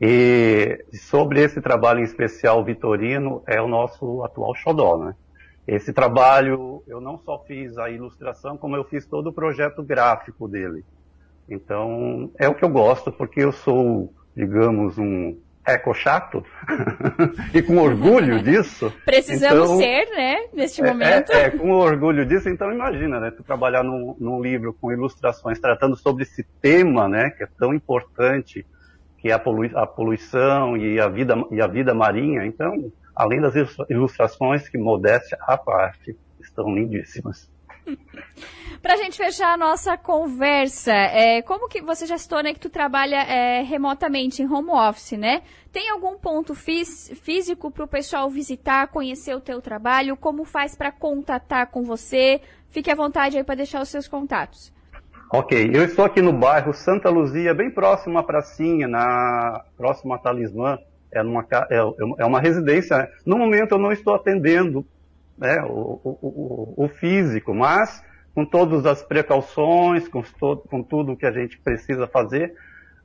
e 0.00 0.84
sobre 0.92 1.42
esse 1.42 1.60
trabalho 1.60 2.00
em 2.00 2.04
especial 2.04 2.64
Vitorino 2.64 3.42
é 3.46 3.60
o 3.60 3.66
nosso 3.66 4.22
atual 4.22 4.54
xodó, 4.54 4.96
né? 4.96 5.14
Esse 5.66 5.92
trabalho, 5.92 6.82
eu 6.86 7.00
não 7.00 7.18
só 7.18 7.44
fiz 7.46 7.76
a 7.76 7.90
ilustração, 7.90 8.56
como 8.56 8.74
eu 8.74 8.84
fiz 8.84 9.04
todo 9.04 9.28
o 9.28 9.32
projeto 9.32 9.82
gráfico 9.82 10.48
dele. 10.48 10.84
Então, 11.48 12.30
é 12.38 12.48
o 12.48 12.54
que 12.54 12.64
eu 12.64 12.68
gosto, 12.68 13.12
porque 13.12 13.42
eu 13.42 13.52
sou, 13.52 14.12
digamos, 14.34 14.96
um 14.96 15.36
eco 15.66 15.92
chato, 15.92 16.42
e 17.52 17.60
com 17.60 17.76
orgulho 17.76 18.42
disso. 18.42 18.90
Precisamos 19.04 19.64
então, 19.64 19.76
ser, 19.76 20.06
né, 20.10 20.46
neste 20.54 20.80
é, 20.80 20.86
momento. 20.86 21.32
É, 21.32 21.42
é, 21.42 21.50
com 21.50 21.70
orgulho 21.72 22.24
disso, 22.24 22.48
então 22.48 22.72
imagina, 22.72 23.20
né, 23.20 23.30
tu 23.30 23.42
trabalhar 23.42 23.82
num, 23.82 24.16
num 24.18 24.40
livro 24.40 24.72
com 24.72 24.90
ilustrações 24.90 25.58
tratando 25.58 25.96
sobre 25.96 26.22
esse 26.22 26.42
tema, 26.62 27.06
né, 27.06 27.30
que 27.30 27.44
é 27.44 27.48
tão 27.58 27.74
importante, 27.74 28.64
que 29.28 29.32
é 29.32 29.34
a, 29.34 29.38
polui 29.38 29.70
a 29.74 29.86
poluição 29.86 30.74
e 30.74 30.98
a 30.98 31.06
vida, 31.06 31.34
e 31.50 31.60
a 31.60 31.66
vida 31.66 31.92
marinha, 31.92 32.46
então 32.46 32.90
além 33.14 33.40
das 33.40 33.52
ilustrações 33.90 34.68
que, 34.68 34.78
modéstia 34.78 35.36
à 35.42 35.58
parte, 35.58 36.16
estão 36.40 36.74
lindíssimas. 36.74 37.50
Para 38.80 38.94
a 38.94 38.96
gente 38.96 39.18
fechar 39.18 39.52
a 39.52 39.56
nossa 39.56 39.98
conversa, 39.98 40.92
é, 40.92 41.42
como 41.42 41.68
que 41.68 41.82
você 41.82 42.06
já 42.06 42.16
citou 42.16 42.42
né, 42.42 42.54
que 42.54 42.60
tu 42.60 42.70
trabalha 42.70 43.16
é, 43.16 43.62
remotamente 43.62 44.40
em 44.40 44.50
home 44.50 44.70
office, 44.70 45.18
né? 45.18 45.42
Tem 45.72 45.90
algum 45.90 46.16
ponto 46.16 46.54
fís 46.54 47.10
físico 47.22 47.70
para 47.70 47.84
o 47.84 47.88
pessoal 47.88 48.30
visitar, 48.30 48.88
conhecer 48.88 49.34
o 49.34 49.40
teu 49.40 49.60
trabalho? 49.60 50.16
Como 50.16 50.44
faz 50.44 50.76
para 50.76 50.92
contatar 50.92 51.70
com 51.70 51.82
você? 51.82 52.40
Fique 52.70 52.90
à 52.90 52.94
vontade 52.94 53.36
aí 53.36 53.44
para 53.44 53.56
deixar 53.56 53.82
os 53.82 53.88
seus 53.88 54.06
contatos. 54.06 54.72
Ok, 55.30 55.70
eu 55.74 55.84
estou 55.84 56.06
aqui 56.06 56.22
no 56.22 56.32
bairro 56.32 56.72
Santa 56.72 57.10
Luzia, 57.10 57.52
bem 57.52 57.70
próximo 57.70 58.18
à 58.18 58.22
pracinha, 58.22 58.88
na 58.88 59.62
próxima 59.76 60.14
a 60.14 60.18
Talismã 60.18 60.78
é, 61.12 61.22
numa, 61.22 61.46
é, 61.68 61.76
é 62.18 62.24
uma 62.24 62.40
residência. 62.40 62.96
Né? 62.96 63.08
No 63.26 63.36
momento 63.36 63.72
eu 63.72 63.78
não 63.78 63.92
estou 63.92 64.14
atendendo 64.14 64.86
né, 65.36 65.62
o, 65.68 66.00
o, 66.02 66.74
o, 66.84 66.88
físico, 66.88 67.54
mas 67.54 68.02
com 68.34 68.42
todas 68.42 68.86
as 68.86 69.02
precauções, 69.02 70.08
com, 70.08 70.22
com 70.66 70.82
tudo 70.82 71.14
que 71.14 71.26
a 71.26 71.30
gente 71.30 71.58
precisa 71.58 72.06
fazer, 72.06 72.54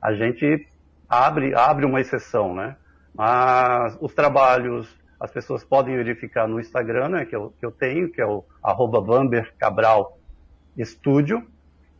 a 0.00 0.14
gente 0.14 0.66
abre, 1.06 1.54
abre 1.54 1.84
uma 1.84 2.00
exceção, 2.00 2.54
né? 2.54 2.74
Mas 3.14 3.98
os 4.00 4.14
trabalhos, 4.14 4.88
as 5.20 5.30
pessoas 5.30 5.62
podem 5.62 5.94
verificar 5.94 6.48
no 6.48 6.58
Instagram, 6.58 7.10
né, 7.10 7.24
que 7.26 7.36
eu, 7.36 7.52
que 7.60 7.66
eu 7.66 7.70
tenho, 7.70 8.10
que 8.10 8.22
é 8.22 8.26
o 8.26 8.42
arroba 8.62 9.04
Cabral 9.58 10.18
Estúdio, 10.74 11.46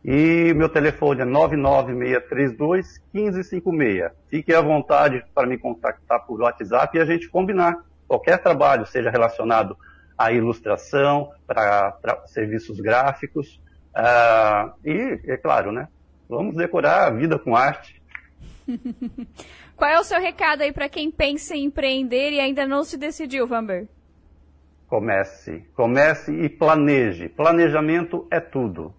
e 0.07 0.53
meu 0.53 0.69
telefone 0.69 1.21
é 1.21 1.25
99632 1.25 3.01
1556. 3.11 4.11
Fique 4.27 4.53
à 4.53 4.61
vontade 4.61 5.25
para 5.33 5.47
me 5.47 5.57
contactar 5.57 6.23
por 6.27 6.39
WhatsApp 6.41 6.95
e 6.95 7.01
a 7.01 7.05
gente 7.05 7.27
combinar 7.27 7.83
qualquer 8.07 8.37
trabalho, 8.37 8.85
seja 8.85 9.09
relacionado 9.09 9.75
à 10.15 10.31
ilustração, 10.31 11.31
para 11.47 12.21
serviços 12.27 12.79
gráficos. 12.79 13.59
Uh, 13.95 14.71
e, 14.87 15.19
é 15.25 15.37
claro, 15.37 15.71
né? 15.71 15.87
Vamos 16.29 16.55
decorar 16.55 17.07
a 17.07 17.09
vida 17.09 17.39
com 17.39 17.55
arte. 17.55 17.99
Qual 19.75 19.89
é 19.89 19.99
o 19.99 20.03
seu 20.03 20.21
recado 20.21 20.61
aí 20.61 20.71
para 20.71 20.87
quem 20.87 21.09
pensa 21.09 21.55
em 21.55 21.65
empreender 21.65 22.31
e 22.31 22.39
ainda 22.39 22.67
não 22.67 22.83
se 22.83 22.95
decidiu, 22.95 23.47
Vamber? 23.47 23.87
Comece. 24.87 25.65
Comece 25.73 26.31
e 26.31 26.47
planeje. 26.47 27.27
Planejamento 27.27 28.27
é 28.29 28.39
tudo 28.39 28.93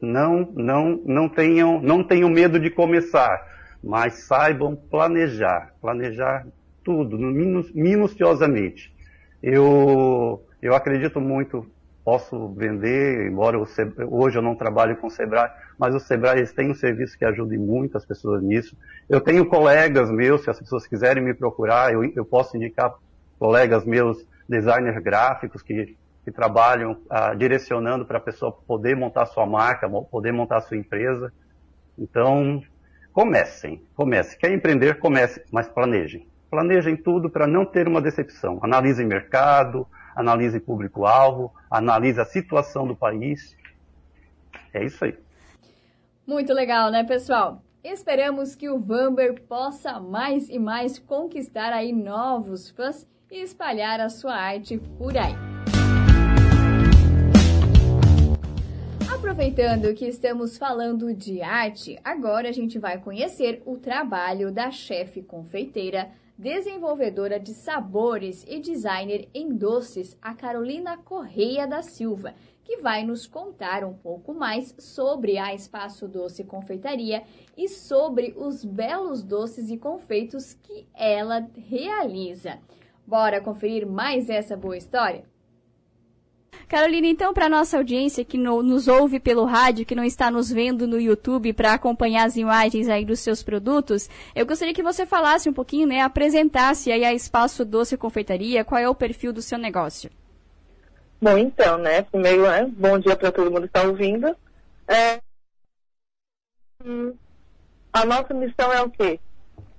não, 0.00 0.52
não, 0.54 1.00
não 1.04 1.28
tenham, 1.28 1.80
não 1.80 2.02
tenham 2.02 2.28
medo 2.28 2.58
de 2.58 2.70
começar, 2.70 3.46
mas 3.82 4.24
saibam 4.24 4.76
planejar, 4.76 5.74
planejar 5.80 6.46
tudo, 6.84 7.18
minuciosamente. 7.18 8.94
Eu, 9.42 10.42
eu 10.60 10.74
acredito 10.74 11.20
muito, 11.20 11.66
posso 12.04 12.48
vender, 12.54 13.26
embora 13.26 13.58
hoje 14.08 14.38
eu 14.38 14.42
não 14.42 14.54
trabalho 14.54 14.96
com 14.96 15.06
o 15.06 15.10
Sebrae, 15.10 15.50
mas 15.78 15.94
o 15.94 16.00
Sebrae 16.00 16.46
tem 16.48 16.70
um 16.70 16.74
serviço 16.74 17.18
que 17.18 17.24
ajude 17.24 17.56
muito 17.56 17.96
as 17.96 18.04
pessoas 18.04 18.42
nisso. 18.42 18.76
Eu 19.08 19.20
tenho 19.20 19.46
colegas 19.46 20.10
meus, 20.10 20.42
se 20.42 20.50
as 20.50 20.58
pessoas 20.58 20.86
quiserem 20.86 21.22
me 21.22 21.34
procurar, 21.34 21.92
eu, 21.92 22.04
eu 22.04 22.24
posso 22.24 22.56
indicar 22.56 22.92
colegas 23.38 23.84
meus, 23.84 24.26
designers 24.48 25.00
gráficos, 25.02 25.62
que 25.62 25.96
que 26.30 26.36
trabalham 26.36 26.96
ah, 27.10 27.34
direcionando 27.34 28.06
para 28.06 28.18
a 28.18 28.20
pessoa 28.20 28.52
poder 28.52 28.96
montar 28.96 29.26
sua 29.26 29.44
marca, 29.44 29.90
poder 30.10 30.32
montar 30.32 30.60
sua 30.60 30.76
empresa. 30.76 31.32
Então, 31.98 32.62
comecem, 33.12 33.82
comecem. 33.94 34.38
Quer 34.38 34.52
empreender, 34.52 34.98
comece, 34.98 35.44
mas 35.50 35.68
planejem. 35.68 36.26
Planejem 36.48 36.96
tudo 36.96 37.28
para 37.28 37.46
não 37.46 37.64
ter 37.64 37.88
uma 37.88 38.00
decepção. 38.00 38.58
Analisem 38.62 39.06
mercado, 39.06 39.86
analisem 40.14 40.60
público-alvo, 40.60 41.52
analisem 41.70 42.22
a 42.22 42.26
situação 42.26 42.86
do 42.86 42.96
país. 42.96 43.56
É 44.72 44.84
isso 44.84 45.04
aí. 45.04 45.16
Muito 46.26 46.52
legal, 46.52 46.90
né, 46.90 47.02
pessoal? 47.04 47.62
Esperamos 47.82 48.54
que 48.54 48.68
o 48.68 48.78
Vamber 48.78 49.42
possa 49.42 49.98
mais 49.98 50.48
e 50.48 50.58
mais 50.58 50.98
conquistar 50.98 51.72
aí 51.72 51.92
novos 51.92 52.70
fãs 52.70 53.06
e 53.30 53.42
espalhar 53.42 54.00
a 54.00 54.08
sua 54.08 54.34
arte 54.34 54.78
por 54.98 55.16
aí. 55.16 55.49
Aproveitando 59.30 59.94
que 59.94 60.06
estamos 60.06 60.58
falando 60.58 61.14
de 61.14 61.40
arte, 61.40 61.96
agora 62.02 62.48
a 62.48 62.52
gente 62.52 62.80
vai 62.80 62.98
conhecer 62.98 63.62
o 63.64 63.76
trabalho 63.76 64.50
da 64.50 64.72
chefe 64.72 65.22
confeiteira, 65.22 66.10
desenvolvedora 66.36 67.38
de 67.38 67.54
sabores 67.54 68.44
e 68.48 68.58
designer 68.58 69.28
em 69.32 69.54
doces, 69.54 70.18
a 70.20 70.34
Carolina 70.34 70.96
Correia 70.96 71.64
da 71.64 71.80
Silva, 71.80 72.34
que 72.64 72.78
vai 72.78 73.04
nos 73.04 73.24
contar 73.24 73.84
um 73.84 73.94
pouco 73.94 74.34
mais 74.34 74.74
sobre 74.80 75.38
a 75.38 75.54
Espaço 75.54 76.08
Doce 76.08 76.42
Confeitaria 76.42 77.22
e 77.56 77.68
sobre 77.68 78.34
os 78.36 78.64
belos 78.64 79.22
doces 79.22 79.70
e 79.70 79.76
confeitos 79.76 80.54
que 80.54 80.88
ela 80.92 81.48
realiza. 81.54 82.58
Bora 83.06 83.40
conferir 83.40 83.86
mais 83.86 84.28
essa 84.28 84.56
boa 84.56 84.76
história? 84.76 85.22
Carolina, 86.68 87.08
então, 87.08 87.34
para 87.34 87.48
nossa 87.48 87.76
audiência 87.76 88.24
que 88.24 88.38
no, 88.38 88.62
nos 88.62 88.86
ouve 88.86 89.18
pelo 89.18 89.44
rádio, 89.44 89.84
que 89.84 89.94
não 89.94 90.04
está 90.04 90.30
nos 90.30 90.50
vendo 90.50 90.86
no 90.86 91.00
YouTube 91.00 91.52
para 91.52 91.74
acompanhar 91.74 92.26
as 92.26 92.36
imagens 92.36 92.88
aí 92.88 93.04
dos 93.04 93.18
seus 93.18 93.42
produtos, 93.42 94.08
eu 94.36 94.46
gostaria 94.46 94.72
que 94.72 94.82
você 94.82 95.04
falasse 95.04 95.48
um 95.48 95.52
pouquinho, 95.52 95.88
né, 95.88 96.00
apresentasse 96.00 96.92
aí 96.92 97.04
a 97.04 97.12
Espaço 97.12 97.64
Doce 97.64 97.96
Confeitaria, 97.96 98.64
qual 98.64 98.80
é 98.80 98.88
o 98.88 98.94
perfil 98.94 99.32
do 99.32 99.42
seu 99.42 99.58
negócio. 99.58 100.10
Bom, 101.20 101.36
então, 101.36 101.76
né, 101.76 102.02
primeiro, 102.02 102.42
né, 102.42 102.64
bom 102.64 102.98
dia 102.98 103.16
para 103.16 103.32
todo 103.32 103.50
mundo 103.50 103.62
que 103.62 103.66
está 103.66 103.82
ouvindo. 103.82 104.36
É, 104.86 105.20
hum, 106.84 107.14
a 107.92 108.04
nossa 108.04 108.32
missão 108.32 108.72
é 108.72 108.80
o 108.80 108.90
quê? 108.90 109.18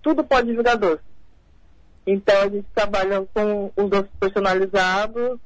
Tudo 0.02 0.24
pode 0.24 0.54
virar 0.54 0.76
doce. 0.76 1.04
Então, 2.06 2.42
a 2.42 2.50
gente 2.50 2.68
trabalha 2.76 3.26
com 3.34 3.72
os 3.78 3.90
doces 3.90 4.12
personalizados, 4.20 5.40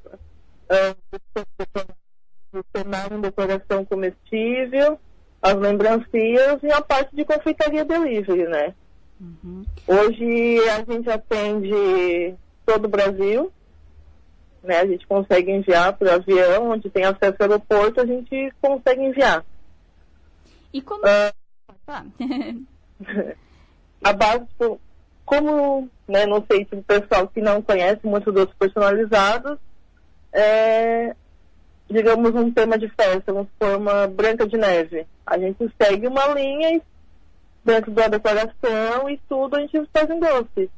em 3.12 3.22
decoração 3.22 3.86
comestível, 3.86 5.00
as 5.42 5.56
lembrancinhas 5.56 6.62
e 6.64 6.72
a 6.72 6.82
parte 6.82 7.16
de 7.16 7.26
confeitaria 7.26 7.86
delivery, 7.86 8.48
né? 8.48 8.74
Uhum. 9.20 9.66
Hoje 9.88 10.60
a 10.70 10.84
gente 10.92 11.10
atende 11.10 12.36
todo 12.66 12.86
o 12.86 12.90
Brasil, 12.90 13.52
né? 14.64 14.80
A 14.80 14.88
gente 14.88 15.06
consegue 15.08 15.52
enviar 15.52 15.94
por 15.94 16.10
avião, 16.10 16.72
onde 16.72 16.90
tem 16.90 17.06
acesso 17.06 17.36
ao 17.40 17.52
aeroporto, 17.52 18.02
a 18.02 18.06
gente 18.06 18.52
consegue 18.62 19.04
enviar. 19.04 19.46
E 20.74 20.82
como... 20.82 21.04
Uh, 21.04 21.32
a 24.04 24.14
base, 24.14 24.46
como, 25.26 25.90
né, 26.08 26.26
não 26.26 26.44
sei 26.50 26.66
se 26.66 26.76
o 26.76 26.84
pessoal 26.84 27.28
que 27.28 27.42
não 27.42 27.62
conhece 27.62 28.06
muito 28.06 28.32
dos 28.32 28.52
personalizados, 28.54 29.58
é, 30.36 31.16
digamos, 31.90 32.36
um 32.36 32.52
tema 32.52 32.78
de 32.78 32.90
festa, 32.90 33.34
uma 33.34 34.08
Branca 34.08 34.46
de 34.46 34.58
Neve. 34.58 35.08
A 35.26 35.38
gente 35.40 35.72
segue 35.82 36.08
uma 36.08 36.28
linha 36.28 36.82
dentro 37.64 37.92
da 37.92 38.08
decoração 38.08 39.10
e 39.10 39.20
tudo 39.30 39.56
a 39.56 39.62
gente 39.62 39.90
faz 39.92 40.10
em 40.10 40.20
doce. 40.20 40.70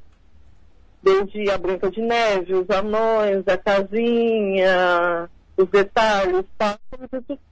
Desde 1.01 1.49
a 1.49 1.57
Branca 1.57 1.89
de 1.89 2.01
Neve, 2.01 2.53
os 2.53 2.69
anões, 2.69 3.47
a 3.47 3.57
casinha, 3.57 5.29
os 5.57 5.67
detalhes, 5.69 6.45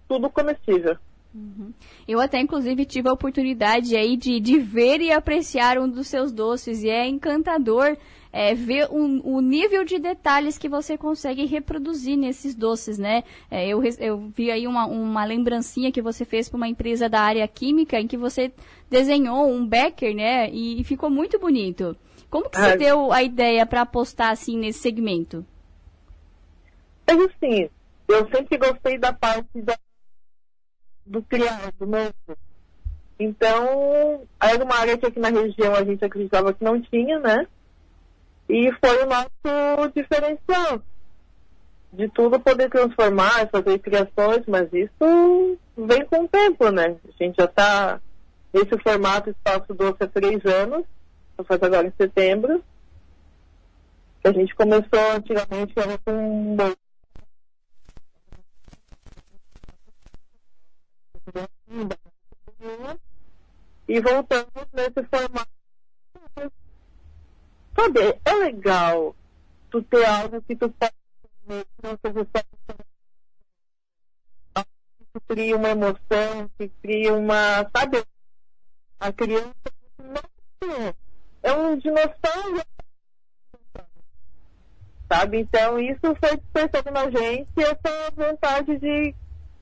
tudo 0.07 0.29
comestível. 0.29 0.97
Uhum. 1.33 1.73
Eu 2.07 2.21
até, 2.21 2.39
inclusive, 2.39 2.85
tive 2.85 3.09
a 3.09 3.13
oportunidade 3.13 3.95
aí 3.95 4.15
de, 4.15 4.39
de 4.39 4.57
ver 4.57 5.01
e 5.01 5.11
apreciar 5.11 5.77
um 5.77 5.89
dos 5.89 6.07
seus 6.07 6.31
doces 6.31 6.81
e 6.81 6.89
é 6.89 7.05
encantador 7.05 7.97
é, 8.35 8.53
ver 8.53 8.89
um, 8.91 9.21
o 9.23 9.39
nível 9.39 9.85
de 9.85 9.97
detalhes 9.97 10.57
que 10.57 10.67
você 10.67 10.97
consegue 10.97 11.45
reproduzir 11.45 12.17
nesses 12.17 12.53
doces, 12.53 12.97
né? 12.97 13.23
É, 13.49 13.65
eu, 13.65 13.81
eu 13.97 14.29
vi 14.35 14.51
aí 14.51 14.67
uma, 14.67 14.85
uma 14.85 15.23
lembrancinha 15.23 15.89
que 15.89 16.01
você 16.01 16.25
fez 16.25 16.49
para 16.49 16.57
uma 16.57 16.67
empresa 16.67 17.07
da 17.07 17.21
área 17.21 17.47
química 17.47 17.97
em 17.97 18.05
que 18.05 18.17
você 18.17 18.51
desenhou 18.89 19.49
um 19.49 19.65
becker, 19.65 20.13
né? 20.13 20.49
E, 20.49 20.81
e 20.81 20.83
ficou 20.83 21.09
muito 21.09 21.39
bonito. 21.39 21.95
Como 22.29 22.49
que 22.49 22.57
você 22.57 22.73
ah, 22.73 22.75
deu 22.75 23.13
a 23.13 23.23
ideia 23.23 23.65
para 23.65 23.83
apostar 23.83 24.31
assim 24.31 24.57
nesse 24.57 24.79
segmento? 24.79 25.45
É 27.07 27.13
assim, 27.13 27.69
eu 28.05 28.27
sempre 28.29 28.57
gostei 28.57 28.97
da 28.97 29.13
parte 29.13 29.61
da 29.61 29.77
do 31.05 31.21
criado 31.21 31.85
novo. 31.85 32.37
Então, 33.17 34.27
era 34.41 34.61
uma 34.61 34.75
área 34.75 34.97
que 34.97 35.05
aqui 35.05 35.19
na 35.19 35.29
região 35.29 35.73
a 35.73 35.85
gente 35.85 36.03
acreditava 36.03 36.53
que 36.53 36.61
não 36.65 36.81
tinha, 36.81 37.17
né? 37.17 37.47
E 38.47 38.71
foi 38.73 39.03
o 39.03 39.07
nosso 39.07 39.91
diferencial. 39.95 40.81
De 41.91 42.09
tudo 42.09 42.39
poder 42.39 42.69
transformar, 42.69 43.49
fazer 43.49 43.79
criações, 43.79 44.43
mas 44.47 44.71
isso 44.73 45.57
vem 45.77 46.05
com 46.05 46.23
o 46.23 46.27
tempo, 46.27 46.69
né? 46.69 46.97
A 47.07 47.23
gente 47.23 47.35
já 47.37 47.45
está 47.45 48.01
nesse 48.53 48.77
formato 48.83 49.29
Espaço 49.29 49.73
Doce 49.73 50.03
há 50.03 50.07
três 50.07 50.43
anos, 50.45 50.85
vou 51.37 51.45
fazer 51.45 51.65
agora 51.65 51.87
em 51.87 51.93
setembro. 51.97 52.63
A 54.23 54.31
gente 54.31 54.55
começou 54.55 55.11
antigamente 55.13 55.73
era 55.77 55.97
com 55.99 56.57
e 63.87 63.99
voltamos 63.99 64.67
nesse 64.73 65.03
formato. 65.09 65.54
Sabe, 67.75 68.19
é 68.23 68.33
legal 68.33 69.15
tu 69.69 69.81
ter 69.83 70.05
algo 70.05 70.41
que 70.41 70.55
tu 70.55 70.69
pode 70.69 70.93
que 75.13 75.19
cria 75.27 75.55
uma 75.55 75.69
emoção, 75.69 76.49
que 76.57 76.69
cria 76.81 77.13
uma. 77.13 77.69
Sabe? 77.75 78.03
A 78.99 79.11
criança 79.11 79.53
é 81.43 81.53
um 81.53 81.77
dinossauro. 81.77 82.61
Sabe? 85.07 85.39
Então 85.39 85.79
isso 85.79 86.15
foi 86.19 86.37
despertando 86.37 86.91
na 86.91 87.09
gente 87.09 87.51
essa 87.57 88.11
vontade 88.15 88.77
de 88.77 89.15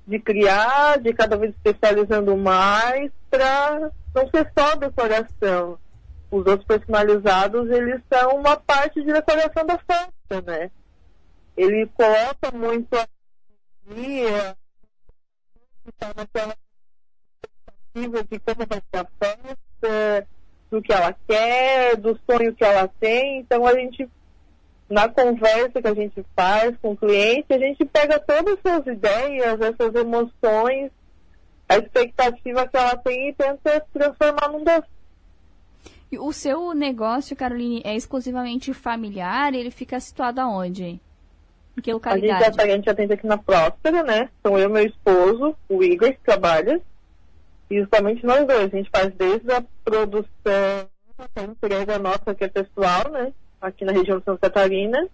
de 0.05 0.20
criar, 0.20 1.00
de 1.00 1.13
cada 1.13 1.38
vez 1.38 1.53
especializando 1.55 2.36
mais, 2.36 3.12
para 3.29 3.91
não 4.13 4.29
ser 4.29 4.51
só 4.58 4.75
decoração. 4.75 5.79
Os 6.34 6.48
outros 6.48 6.66
personalizados, 6.66 7.70
eles 7.70 8.02
são 8.12 8.38
uma 8.38 8.58
parte 8.58 9.00
de 9.04 9.13
decoração 9.13 9.68
da 9.68 9.78
festa, 9.78 10.42
né? 10.44 10.72
Ele 11.56 11.86
coloca 11.96 12.52
muito 12.52 12.92
a 12.96 13.08
dia, 13.94 14.58
está 15.88 16.12
naquela 16.18 16.56
expectativa 17.94 18.24
de 18.24 18.40
como 18.40 18.68
vai 18.68 18.82
ser 18.82 18.98
a 18.98 19.08
festa, 19.20 20.28
do 20.72 20.82
que 20.82 20.92
ela 20.92 21.16
quer, 21.28 21.98
do 21.98 22.20
sonho 22.28 22.56
que 22.56 22.63
ela 22.63 22.88
tem. 23.00 23.42
Então 23.42 23.68
a 23.68 23.75
gente 23.75 24.10
na 24.90 25.08
conversa 25.08 25.84
que 25.84 25.88
a 25.88 25.94
gente 25.94 26.25
faz 26.36 26.75
com 26.82 26.94
o 26.94 26.98
cliente, 26.98 27.54
a 27.54 27.60
gente 27.60 27.86
pega 27.86 28.20
todas 28.20 28.58
essas 28.66 28.88
ideias, 28.88 29.62
essas 29.62 29.94
emoções, 29.94 30.92
a 31.70 31.78
expectativa 31.78 32.68
que 32.68 32.75
ela 32.75 32.98
tem 32.98 33.30
e 33.30 33.34
tenta 33.34 33.86
transformar 33.94 34.50
num 34.50 34.63
doce. 34.63 34.93
O 36.20 36.32
seu 36.32 36.74
negócio, 36.74 37.36
Caroline, 37.36 37.82
é 37.84 37.96
exclusivamente 37.96 38.74
familiar? 38.74 39.53
Ele 39.53 39.72
fica 39.72 40.00
situado 40.00 40.41
aonde? 40.41 41.00
Em 41.77 41.82
que 41.82 41.91
localidade? 41.91 42.43
A 42.43 42.46
gente, 42.48 42.62
a 42.62 42.67
gente 42.67 42.89
atende 42.89 43.13
aqui 43.13 43.27
na 43.27 43.38
Próspera, 43.38 44.03
né? 44.03 44.29
São 44.41 44.58
eu 44.58 44.70
e 44.70 44.72
meu 44.72 44.86
esposo, 44.86 45.55
o 45.70 45.84
Igor, 45.84 46.12
que 46.12 46.20
trabalha. 46.24 46.82
E 47.70 47.79
justamente 47.79 48.25
nós 48.25 48.46
dois. 48.46 48.74
A 48.74 48.77
gente 48.77 48.89
faz 48.89 49.13
desde 49.15 49.51
a 49.51 49.63
produção, 49.84 50.88
a 51.36 51.41
empresa 51.41 52.00
nossa 52.00 52.36
que 52.36 52.43
é 52.43 52.48
pessoal, 52.48 53.10
né? 53.12 53.34
aqui 53.63 53.86
na 53.86 53.93
região 53.93 54.20
de 54.20 54.25
Santa 54.25 54.50
Catarina. 54.50 55.08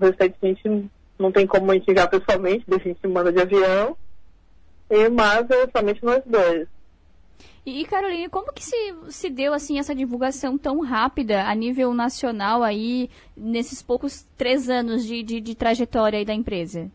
O 0.00 0.04
restante 0.04 0.36
a 0.42 0.46
gente 0.46 0.90
não 1.18 1.30
tem 1.30 1.46
como 1.46 1.72
ir 1.72 1.82
pessoalmente, 2.10 2.64
a 2.68 2.78
gente 2.78 3.06
manda 3.06 3.32
de 3.32 3.40
avião. 3.40 3.96
E, 4.90 5.08
mas 5.08 5.48
é 5.50 5.68
somente 5.76 6.04
nós 6.04 6.22
dois. 6.24 6.66
E 7.66 7.84
Caroline, 7.84 8.28
como 8.28 8.52
que 8.52 8.62
se, 8.62 8.94
se 9.10 9.28
deu 9.28 9.52
assim 9.52 9.78
essa 9.78 9.94
divulgação 9.94 10.56
tão 10.56 10.80
rápida 10.80 11.44
a 11.44 11.54
nível 11.54 11.92
nacional 11.92 12.62
aí 12.62 13.10
nesses 13.36 13.82
poucos 13.82 14.24
três 14.38 14.70
anos 14.70 15.04
de, 15.04 15.22
de, 15.22 15.40
de 15.40 15.54
trajetória 15.54 16.18
aí 16.18 16.24
da 16.24 16.32
empresa? 16.32 16.88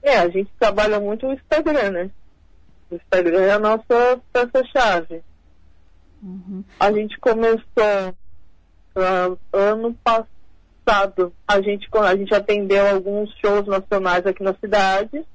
É, 0.00 0.18
a 0.18 0.28
gente 0.28 0.50
trabalha 0.58 1.00
muito 1.00 1.26
o 1.26 1.32
Instagram, 1.32 1.90
né? 1.90 2.10
O 2.90 2.94
Instagram 2.94 3.42
é 3.42 3.50
a 3.50 3.58
nossa 3.58 4.20
peça-chave. 4.32 5.22
Uhum. 6.22 6.62
A 6.78 6.92
gente 6.92 7.18
começou 7.18 8.14
Uh, 8.96 9.36
ano 9.52 9.92
passado, 10.04 11.32
a 11.48 11.60
gente, 11.60 11.88
a 11.92 12.14
gente 12.14 12.32
atendeu 12.32 12.86
alguns 12.86 13.28
shows 13.40 13.66
nacionais 13.66 14.24
aqui 14.24 14.40
na 14.40 14.54
cidade. 14.54 15.26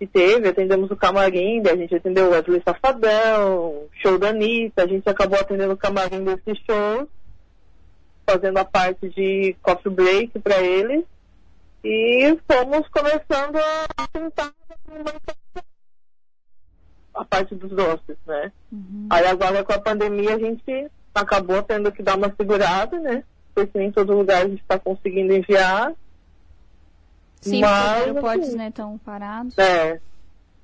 Que 0.00 0.06
teve, 0.06 0.48
atendemos 0.48 0.90
o 0.90 0.96
Camarim, 0.96 1.62
a 1.68 1.76
gente 1.76 1.94
atendeu 1.94 2.28
o 2.28 2.30
Wesley 2.30 2.62
Safadão, 2.64 3.86
show 4.02 4.18
da 4.18 4.30
Anitta, 4.30 4.82
a 4.82 4.86
gente 4.86 5.06
acabou 5.06 5.38
atendendo 5.38 5.74
o 5.74 5.76
Camarim 5.76 6.24
desses 6.24 6.58
shows, 6.64 7.06
fazendo 8.26 8.56
a 8.56 8.64
parte 8.64 9.10
de 9.10 9.54
coffee 9.62 9.92
break 9.92 10.38
para 10.38 10.58
eles. 10.62 11.04
E 11.84 12.38
fomos 12.50 12.88
começando 12.88 13.58
a 13.96 14.08
tentar 14.08 14.52
a 17.14 17.24
parte 17.26 17.54
dos 17.54 17.70
doces, 17.70 18.16
né? 18.26 18.50
Uhum. 18.72 19.06
Aí 19.10 19.26
agora 19.26 19.62
com 19.62 19.72
a 19.74 19.78
pandemia 19.78 20.34
a 20.34 20.38
gente 20.38 20.90
acabou 21.14 21.62
tendo 21.62 21.92
que 21.92 22.02
dar 22.02 22.16
uma 22.16 22.34
segurada, 22.34 22.98
né? 22.98 23.22
Porque 23.54 23.78
nem 23.78 23.92
todo 23.92 24.16
lugar 24.16 24.46
a 24.46 24.48
gente 24.48 24.62
está 24.62 24.78
conseguindo 24.78 25.34
enviar. 25.34 25.92
Sim, 27.40 27.60
mas, 27.60 28.00
os 28.00 28.06
aeroportos 28.06 28.48
assim, 28.48 28.56
né, 28.56 28.68
estão 28.68 28.98
parados. 28.98 29.56
É. 29.58 30.00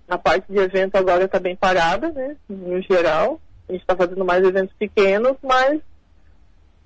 A 0.08 0.18
parte 0.18 0.52
de 0.52 0.58
evento 0.58 0.96
agora 0.96 1.24
está 1.24 1.38
bem 1.40 1.56
parada, 1.56 2.10
né? 2.12 2.36
No 2.48 2.80
geral. 2.82 3.40
A 3.68 3.72
gente 3.72 3.80
está 3.80 3.96
fazendo 3.96 4.24
mais 4.24 4.44
eventos 4.44 4.74
pequenos, 4.76 5.36
mas 5.42 5.80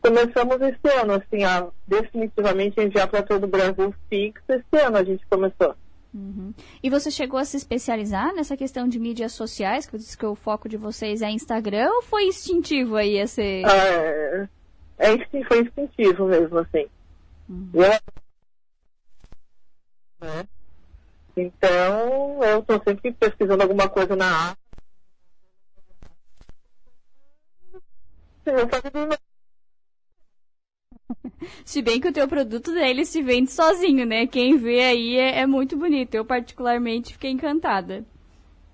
começamos 0.01 0.59
esse 0.63 0.97
ano, 0.99 1.15
assim, 1.15 1.45
a 1.45 1.67
definitivamente 1.87 2.81
enviar 2.81 3.07
para 3.09 3.23
todo 3.23 3.45
o 3.45 3.49
Brasil 3.49 3.95
fixo. 4.09 4.43
Esse 4.49 4.83
ano 4.83 4.97
a 4.97 5.05
gente 5.05 5.27
começou. 5.27 5.75
Uhum. 6.15 6.53
E 6.83 6.91
você 6.91 7.11
chegou 7.11 7.39
a 7.39 7.45
se 7.45 7.57
especializar 7.57 8.35
nessa 8.35 8.57
questão 8.57 8.89
de 8.89 8.99
mídias 8.99 9.33
sociais, 9.33 9.87
que 9.87 9.95
eu 9.95 9.99
disse 9.99 10.17
que 10.17 10.27
o 10.27 10.35
foco 10.35 10.69
de 10.69 10.77
vocês 10.77 11.23
é 11.23 11.31
Instagram, 11.31 11.89
ou 11.91 12.03
foi 12.03 12.25
instintivo 12.25 12.97
aí 12.97 13.19
esse... 13.19 13.63
É, 13.65 14.49
é, 14.99 15.45
foi 15.45 15.61
instintivo 15.61 16.27
mesmo, 16.27 16.59
assim. 16.59 16.87
Uhum. 17.49 17.69
Eu, 17.75 17.93
né? 20.21 20.47
Então, 21.37 22.43
eu 22.43 22.61
estou 22.61 22.83
sempre 22.83 23.13
pesquisando 23.13 23.63
alguma 23.63 23.89
coisa 23.89 24.15
na 24.15 24.27
área. 24.27 24.59
Se 31.65 31.83
bem 31.83 32.01
que 32.01 32.09
o 32.09 32.13
teu 32.13 32.29
produto 32.29 32.73
dele 32.73 33.05
se 33.05 33.23
vende 33.23 33.51
sozinho, 33.51 34.07
né? 34.07 34.27
Quem 34.27 34.57
vê 34.57 34.83
aí 34.83 35.17
é, 35.17 35.41
é 35.41 35.47
muito 35.47 35.77
bonito. 35.77 36.15
Eu 36.15 36.25
particularmente 36.25 37.13
fiquei 37.13 37.31
encantada. 37.31 38.05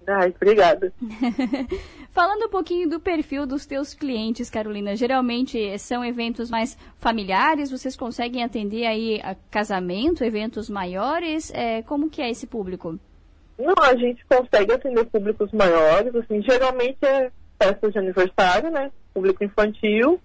Ai, 0.06 0.32
obrigada. 0.36 0.92
Falando 2.12 2.46
um 2.46 2.48
pouquinho 2.48 2.88
do 2.88 2.98
perfil 2.98 3.46
dos 3.46 3.66
teus 3.66 3.92
clientes, 3.92 4.48
Carolina, 4.48 4.96
geralmente 4.96 5.78
são 5.78 6.04
eventos 6.04 6.48
mais 6.48 6.78
familiares, 6.98 7.70
vocês 7.70 7.96
conseguem 7.96 8.42
atender 8.42 8.86
aí 8.86 9.20
a 9.22 9.36
casamento, 9.50 10.24
eventos 10.24 10.70
maiores, 10.70 11.52
é, 11.52 11.82
como 11.82 12.08
que 12.08 12.22
é 12.22 12.30
esse 12.30 12.46
público? 12.46 12.98
Não, 13.58 13.74
a 13.82 13.94
gente 13.96 14.24
consegue 14.26 14.72
atender 14.72 15.04
públicos 15.06 15.50
maiores, 15.52 16.14
assim, 16.14 16.40
geralmente 16.42 16.98
é 17.02 17.30
festas 17.62 17.92
de 17.92 17.98
aniversário, 17.98 18.70
né, 18.70 18.90
público 19.12 19.44
infantil, 19.44 20.20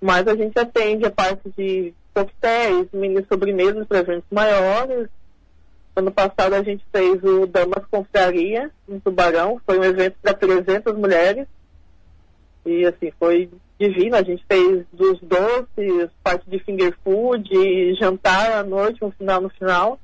mas 0.00 0.26
a 0.26 0.34
gente 0.34 0.58
atende 0.58 1.06
a 1.06 1.10
parte 1.10 1.50
de 1.56 1.94
coquetéis, 2.12 2.88
mini 2.92 3.24
sobremesas 3.26 3.86
para 3.86 3.98
eventos 3.98 4.30
maiores. 4.30 5.08
Ano 5.96 6.10
passado 6.10 6.54
a 6.54 6.62
gente 6.62 6.84
fez 6.90 7.22
o 7.22 7.46
Damas 7.46 7.86
Confraria, 7.88 8.70
em 8.88 8.98
Tubarão. 8.98 9.60
Foi 9.64 9.78
um 9.78 9.84
evento 9.84 10.16
para 10.20 10.34
300 10.34 10.96
mulheres. 10.96 11.46
E 12.66 12.84
assim, 12.84 13.12
foi 13.18 13.48
divino. 13.78 14.16
A 14.16 14.22
gente 14.22 14.44
fez 14.48 14.84
dos 14.92 15.20
doces, 15.20 16.10
parte 16.22 16.48
de 16.50 16.58
finger 16.58 16.96
food, 17.04 17.94
jantar 17.94 18.52
à 18.52 18.62
noite, 18.64 19.04
um 19.04 19.10
final 19.12 19.40
no 19.40 19.50
final. 19.50 20.00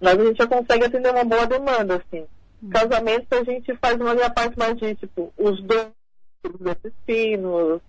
Mas 0.00 0.18
a 0.18 0.24
gente 0.24 0.38
já 0.38 0.46
consegue 0.46 0.84
atender 0.84 1.10
uma 1.10 1.24
boa 1.24 1.46
demanda, 1.46 1.96
assim. 1.96 2.26
Hum. 2.62 2.70
Casamentos 2.70 3.28
a 3.30 3.44
gente 3.44 3.74
faz 3.76 3.94
uma 3.96 4.30
parte 4.30 4.58
mais 4.58 4.76
de, 4.76 4.94
tipo, 4.96 5.32
os 5.38 5.62
doces, 5.62 5.92
desses 6.60 6.92
pinos, 7.06 7.80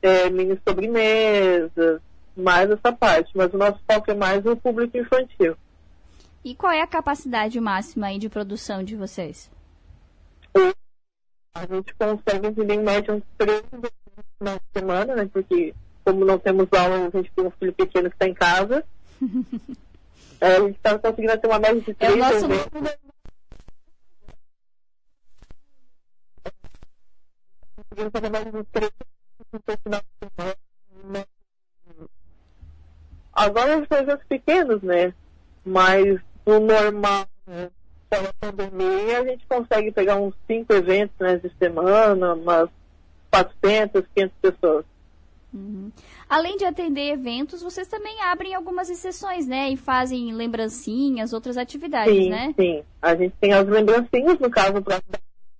é, 0.00 0.30
mini 0.30 0.58
sobremesas, 0.66 2.00
mais 2.36 2.70
essa 2.70 2.92
parte. 2.92 3.32
Mas 3.34 3.52
o 3.52 3.58
nosso 3.58 3.80
foco 3.90 4.12
é 4.12 4.14
mais 4.14 4.46
o 4.46 4.56
público 4.56 4.96
infantil. 4.96 5.56
E 6.44 6.54
qual 6.54 6.72
é 6.72 6.80
a 6.80 6.86
capacidade 6.86 7.60
máxima 7.60 8.08
aí 8.08 8.18
de 8.18 8.28
produção 8.28 8.82
de 8.82 8.96
vocês? 8.96 9.50
A 11.54 11.66
gente 11.66 11.94
consegue 11.94 12.50
vender 12.50 12.74
em 12.74 12.82
média 12.82 13.14
uns 13.14 13.22
três 13.38 13.62
na 14.40 14.58
semana, 14.72 15.14
né? 15.14 15.30
Porque 15.32 15.74
como 16.04 16.24
não 16.24 16.38
temos 16.38 16.66
aula, 16.72 17.06
a 17.06 17.10
gente 17.10 17.30
tem 17.32 17.46
um 17.46 17.50
filho 17.52 17.72
pequeno 17.72 18.10
que 18.10 18.16
está 18.16 18.26
em 18.26 18.34
casa. 18.34 18.84
é, 20.40 20.56
a 20.56 20.60
gente 20.60 20.76
está 20.76 20.98
conseguindo 20.98 21.38
ter 21.38 21.46
uma 21.46 21.58
média 21.58 21.80
de 21.80 21.94
três. 21.94 22.12
É 22.12 22.16
nosso 22.16 22.48
conseguindo 27.92 28.10
fazer 28.10 28.30
mais 28.30 28.44
de 28.44 28.64
três 28.64 28.90
Agora 33.32 33.78
os 33.78 33.88
projetos 33.88 34.26
pequenos, 34.26 34.82
né? 34.82 35.14
Mas 35.64 36.20
no 36.46 36.60
normal, 36.60 37.26
né? 37.46 37.70
pela 38.12 38.30
pandemia, 38.38 39.20
a 39.20 39.24
gente 39.24 39.46
consegue 39.48 39.90
pegar 39.90 40.16
uns 40.16 40.34
cinco 40.46 40.74
eventos 40.74 41.16
né, 41.18 41.36
de 41.36 41.50
semana, 41.58 42.34
umas 42.34 42.68
400, 43.30 44.04
500 44.14 44.36
pessoas. 44.42 44.84
Uhum. 45.54 45.90
Além 46.28 46.56
de 46.58 46.64
atender 46.64 47.12
eventos, 47.12 47.62
vocês 47.62 47.88
também 47.88 48.20
abrem 48.22 48.54
algumas 48.54 48.90
exceções, 48.90 49.46
né? 49.46 49.70
E 49.70 49.76
fazem 49.76 50.32
lembrancinhas, 50.32 51.32
outras 51.32 51.56
atividades, 51.58 52.14
sim, 52.14 52.30
né? 52.30 52.54
Sim, 52.58 52.82
a 53.00 53.14
gente 53.14 53.34
tem 53.40 53.52
as 53.52 53.66
lembrancinhas, 53.66 54.38
no 54.38 54.50
caso, 54.50 54.80
para 54.82 55.00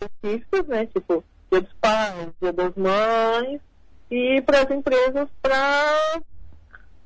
específicas, 0.01 0.67
né? 0.67 0.87
Tipo, 0.87 1.25
dia 1.51 1.61
dos 1.61 1.73
pais, 1.75 2.29
dia 2.41 2.53
das 2.53 2.75
mães, 2.75 3.61
e 4.11 4.43
para 4.43 4.63
as 4.63 4.71
empresas 4.71 5.29
para 5.43 6.23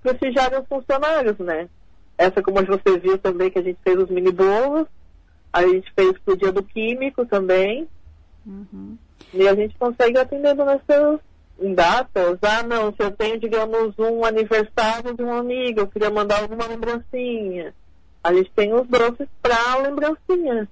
prestigiar 0.03 0.61
os 0.61 0.67
funcionários, 0.69 1.39
né? 1.39 1.69
Essa, 2.19 2.43
como 2.43 2.65
você 2.65 2.99
viu 2.99 3.19
também, 3.19 3.51
que 3.51 3.59
a 3.59 3.63
gente 3.63 3.79
fez 3.83 3.99
os 3.99 4.09
mini 4.09 4.33
bolos, 4.33 4.87
a 5.53 5.67
gente 5.67 5.93
fez 5.95 6.19
pro 6.19 6.37
dia 6.37 6.53
do 6.53 6.63
químico 6.63 7.27
também. 7.27 7.87
Uhum. 8.47 8.97
E 9.35 9.47
a 9.47 9.55
gente 9.55 9.77
consegue 9.79 10.19
atendendo 10.19 10.65
nessas 10.65 11.21
datas. 11.75 12.39
Ah, 12.43 12.63
não, 12.63 12.93
se 12.93 13.03
eu 13.03 13.11
tenho, 13.11 13.39
digamos, 13.39 13.99
um 13.99 14.25
aniversário 14.25 15.15
de 15.15 15.23
um 15.23 15.33
amigo, 15.33 15.81
eu 15.81 15.87
queria 15.87 16.11
mandar 16.11 16.43
alguma 16.43 16.67
lembrancinha. 16.67 17.75
A 18.23 18.33
gente 18.33 18.51
tem 18.53 18.73
os 18.73 18.87
doces 18.87 19.29
para 19.43 19.77
lembrancinha. 19.77 20.69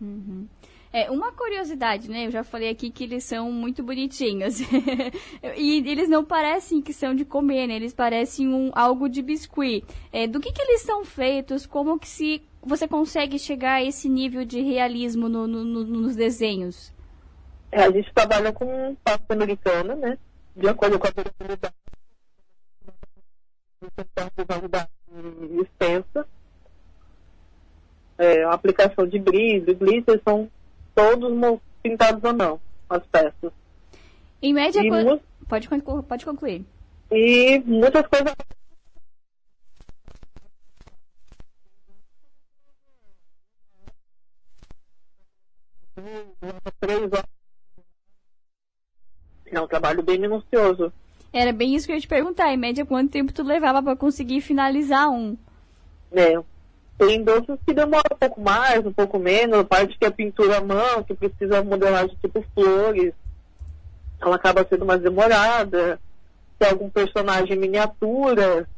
Uhum. 0.00 0.46
É, 0.90 1.10
uma 1.10 1.32
curiosidade, 1.32 2.10
né? 2.10 2.26
Eu 2.26 2.30
já 2.30 2.42
falei 2.42 2.70
aqui 2.70 2.90
que 2.90 3.04
eles 3.04 3.22
são 3.24 3.52
muito 3.52 3.82
bonitinhos. 3.82 4.58
e 5.56 5.82
eles 5.86 6.08
não 6.08 6.24
parecem 6.24 6.80
que 6.80 6.94
são 6.94 7.14
de 7.14 7.24
comer, 7.24 7.66
né? 7.66 7.76
Eles 7.76 7.92
parecem 7.92 8.48
um, 8.48 8.70
algo 8.74 9.08
de 9.08 9.20
biscuit. 9.20 9.84
É, 10.10 10.26
do 10.26 10.40
que, 10.40 10.50
que 10.50 10.62
eles 10.62 10.80
são 10.82 11.04
feitos? 11.04 11.66
Como 11.66 11.98
que 11.98 12.08
se 12.08 12.42
você 12.62 12.88
consegue 12.88 13.38
chegar 13.38 13.74
a 13.74 13.84
esse 13.84 14.08
nível 14.08 14.44
de 14.44 14.62
realismo 14.62 15.28
no, 15.28 15.46
no, 15.46 15.62
no, 15.62 15.84
nos 15.84 16.16
desenhos? 16.16 16.92
É, 17.70 17.82
a 17.82 17.90
gente 17.90 18.12
trabalha 18.14 18.50
com 18.50 18.96
pasta 19.04 19.34
americana, 19.34 19.94
né? 19.94 20.18
De 20.56 20.68
acordo 20.68 20.98
com 20.98 21.06
a 21.06 21.12
validade 24.48 24.88
extensa. 25.60 26.26
É, 28.16 28.42
a 28.42 28.52
aplicação 28.52 29.06
de 29.06 29.18
brilho, 29.18 29.76
glitter 29.76 30.20
são 30.26 30.50
todos 30.98 31.60
pintados 31.80 32.24
ou 32.24 32.32
não, 32.32 32.60
as 32.90 33.06
peças. 33.06 33.52
Em 34.42 34.52
média, 34.52 34.82
quando... 34.88 35.20
pode, 35.48 35.68
pode 36.08 36.24
concluir. 36.24 36.64
E 37.08 37.62
muitas 37.64 38.04
coisas 38.08 38.34
É 49.50 49.60
um 49.60 49.66
trabalho 49.68 50.02
bem 50.02 50.18
minucioso. 50.18 50.92
Era 51.32 51.52
bem 51.52 51.74
isso 51.74 51.86
que 51.86 51.92
eu 51.92 51.96
ia 51.96 52.00
te 52.00 52.08
perguntar. 52.08 52.52
Em 52.52 52.56
média, 52.56 52.84
quanto 52.84 53.10
tempo 53.10 53.32
tu 53.32 53.42
levava 53.42 53.82
para 53.82 53.96
conseguir 53.96 54.40
finalizar 54.40 55.08
um? 55.08 55.36
É, 56.12 56.38
tem 56.98 57.22
doces 57.22 57.56
que 57.64 57.72
demoram 57.72 58.10
um 58.12 58.18
pouco 58.18 58.40
mais, 58.40 58.84
um 58.84 58.92
pouco 58.92 59.18
menos, 59.18 59.60
a 59.60 59.64
parte 59.64 59.96
que 59.96 60.04
é 60.04 60.10
pintura 60.10 60.58
à 60.58 60.60
mão, 60.60 61.04
que 61.04 61.14
precisa 61.14 61.62
modelagem 61.62 62.18
tipo 62.20 62.44
flores, 62.52 63.14
ela 64.20 64.34
acaba 64.34 64.66
sendo 64.68 64.84
mais 64.84 65.00
demorada. 65.00 66.00
Se 66.60 66.68
algum 66.68 66.90
personagem 66.90 67.56
miniatura, 67.56 68.68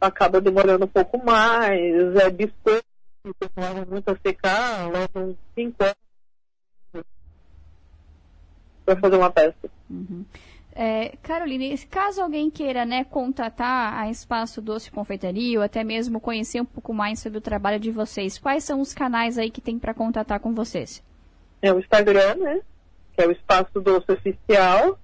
acaba 0.00 0.40
demorando 0.40 0.84
um 0.84 0.88
pouco 0.88 1.18
mais. 1.24 2.14
É 2.14 2.30
biscoito, 2.30 2.84
demora 3.40 3.84
muito 3.84 4.08
a 4.08 4.16
secar, 4.24 4.88
leva 4.88 5.18
uns 5.18 5.36
5 5.56 5.82
anos 5.82 7.06
para 8.86 9.00
fazer 9.00 9.16
uma 9.16 9.30
peça. 9.30 9.68
Uhum. 9.90 10.24
É, 10.76 11.16
Caroline, 11.22 11.78
caso 11.86 12.20
alguém 12.20 12.50
queira 12.50 12.84
né, 12.84 13.04
contatar 13.04 13.96
a 13.96 14.10
Espaço 14.10 14.60
Doce 14.60 14.90
Confeitaria 14.90 15.58
ou 15.58 15.64
até 15.64 15.84
mesmo 15.84 16.20
conhecer 16.20 16.60
um 16.60 16.64
pouco 16.64 16.92
mais 16.92 17.20
sobre 17.20 17.38
o 17.38 17.40
trabalho 17.40 17.78
de 17.78 17.92
vocês, 17.92 18.38
quais 18.38 18.64
são 18.64 18.80
os 18.80 18.92
canais 18.92 19.38
aí 19.38 19.50
que 19.50 19.60
tem 19.60 19.78
para 19.78 19.94
contatar 19.94 20.40
com 20.40 20.52
vocês? 20.52 21.00
É 21.62 21.72
o 21.72 21.78
Instagram, 21.78 22.34
né? 22.34 22.60
Que 23.16 23.22
é 23.22 23.28
o 23.28 23.30
Espaço 23.30 23.80
Doce 23.80 24.10
Oficial. 24.10 24.98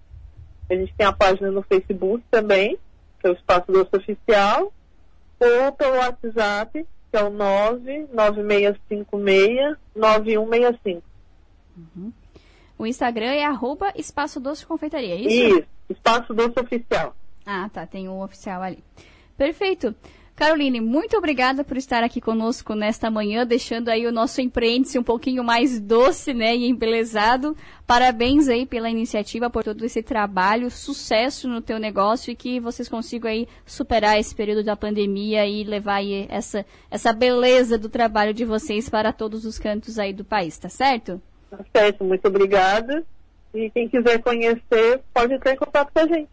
A 0.69 0.75
gente 0.75 0.93
tem 0.95 1.07
a 1.07 1.13
página 1.13 1.53
no 1.53 1.63
Facebook 1.63 2.25
também, 2.31 2.77
que 3.21 3.29
é 3.29 3.31
o 3.31 3.35
Espaço 3.35 3.71
Doce 3.71 3.91
Oficial. 3.95 4.73
Ou 5.39 5.73
pelo 5.73 5.97
WhatsApp, 5.97 6.85
que 7.11 7.17
é 7.17 7.23
o 7.23 7.31
99656-9165. 9.97 11.03
Uhum. 11.77 12.13
O 12.81 12.87
Instagram 12.87 13.27
é 13.27 13.45
arroba 13.45 13.93
Espaço 13.95 14.41
Doce 14.41 14.65
Confeitaria, 14.65 15.15
é 15.15 15.21
isso? 15.21 15.59
Isso, 15.59 15.67
Espaço 15.91 16.33
Doce 16.33 16.59
Oficial. 16.59 17.15
Ah, 17.45 17.69
tá, 17.71 17.87
tem 17.87 18.09
um 18.09 18.23
oficial 18.23 18.63
ali. 18.63 18.83
Perfeito. 19.37 19.95
Caroline, 20.35 20.81
muito 20.81 21.15
obrigada 21.15 21.63
por 21.63 21.77
estar 21.77 22.03
aqui 22.03 22.23
conosco 22.23 22.75
nesta 22.75 23.11
manhã, 23.11 23.45
deixando 23.47 23.91
aí 23.91 24.07
o 24.07 24.13
nosso 24.13 24.41
empreende 24.41 24.99
um 24.99 25.03
pouquinho 25.03 25.45
mais 25.45 25.79
doce, 25.79 26.33
né, 26.33 26.57
e 26.57 26.71
embelezado. 26.71 27.55
Parabéns 27.87 28.49
aí 28.49 28.65
pela 28.65 28.89
iniciativa, 28.89 29.51
por 29.51 29.63
todo 29.63 29.85
esse 29.85 30.03
trabalho, 30.03 30.71
sucesso 30.71 31.47
no 31.47 31.61
teu 31.61 31.79
negócio 31.79 32.31
e 32.31 32.35
que 32.35 32.59
vocês 32.61 32.89
consigam 32.89 33.31
aí 33.31 33.47
superar 33.67 34.19
esse 34.19 34.35
período 34.35 34.65
da 34.65 34.75
pandemia 34.75 35.47
e 35.47 35.65
levar 35.65 35.97
aí 35.97 36.25
essa, 36.31 36.65
essa 36.91 37.13
beleza 37.13 37.77
do 37.77 37.91
trabalho 37.91 38.33
de 38.33 38.47
vocês 38.47 38.89
para 38.89 39.13
todos 39.13 39.45
os 39.45 39.59
cantos 39.59 39.99
aí 39.99 40.15
do 40.15 40.25
país, 40.25 40.57
tá 40.57 40.71
certo? 40.71 41.21
Tá 41.51 41.59
certo, 41.75 42.05
muito 42.05 42.27
obrigada. 42.29 43.05
E 43.53 43.69
quem 43.71 43.89
quiser 43.89 44.23
conhecer, 44.23 45.01
pode 45.13 45.35
entrar 45.35 45.53
em 45.53 45.57
contato 45.57 45.91
com 45.93 45.99
a 45.99 46.07
gente. 46.07 46.31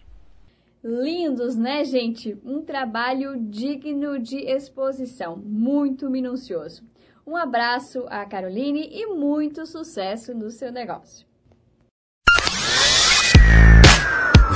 Lindos, 0.84 1.56
né, 1.56 1.84
gente? 1.84 2.38
Um 2.45 2.62
trabalho 2.62 3.36
digno 3.38 4.19
de 4.19 4.38
exposição, 4.38 5.36
muito 5.36 6.10
minucioso. 6.10 6.84
Um 7.25 7.36
abraço 7.36 8.06
a 8.08 8.23
Caroline 8.25 8.88
e 8.89 9.08
muito 9.08 9.65
sucesso 9.65 10.34
no 10.34 10.49
seu 10.51 10.71
negócio. 10.71 11.25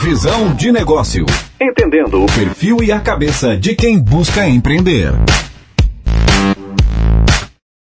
Visão 0.02 0.56
de 0.56 0.72
negócio. 0.72 1.26
Entendendo 1.60 2.24
o 2.24 2.26
perfil 2.28 2.82
e 2.82 2.92
a 2.92 3.00
cabeça 3.00 3.58
de 3.58 3.76
quem 3.76 4.00
busca 4.00 4.48
empreender. 4.48 5.12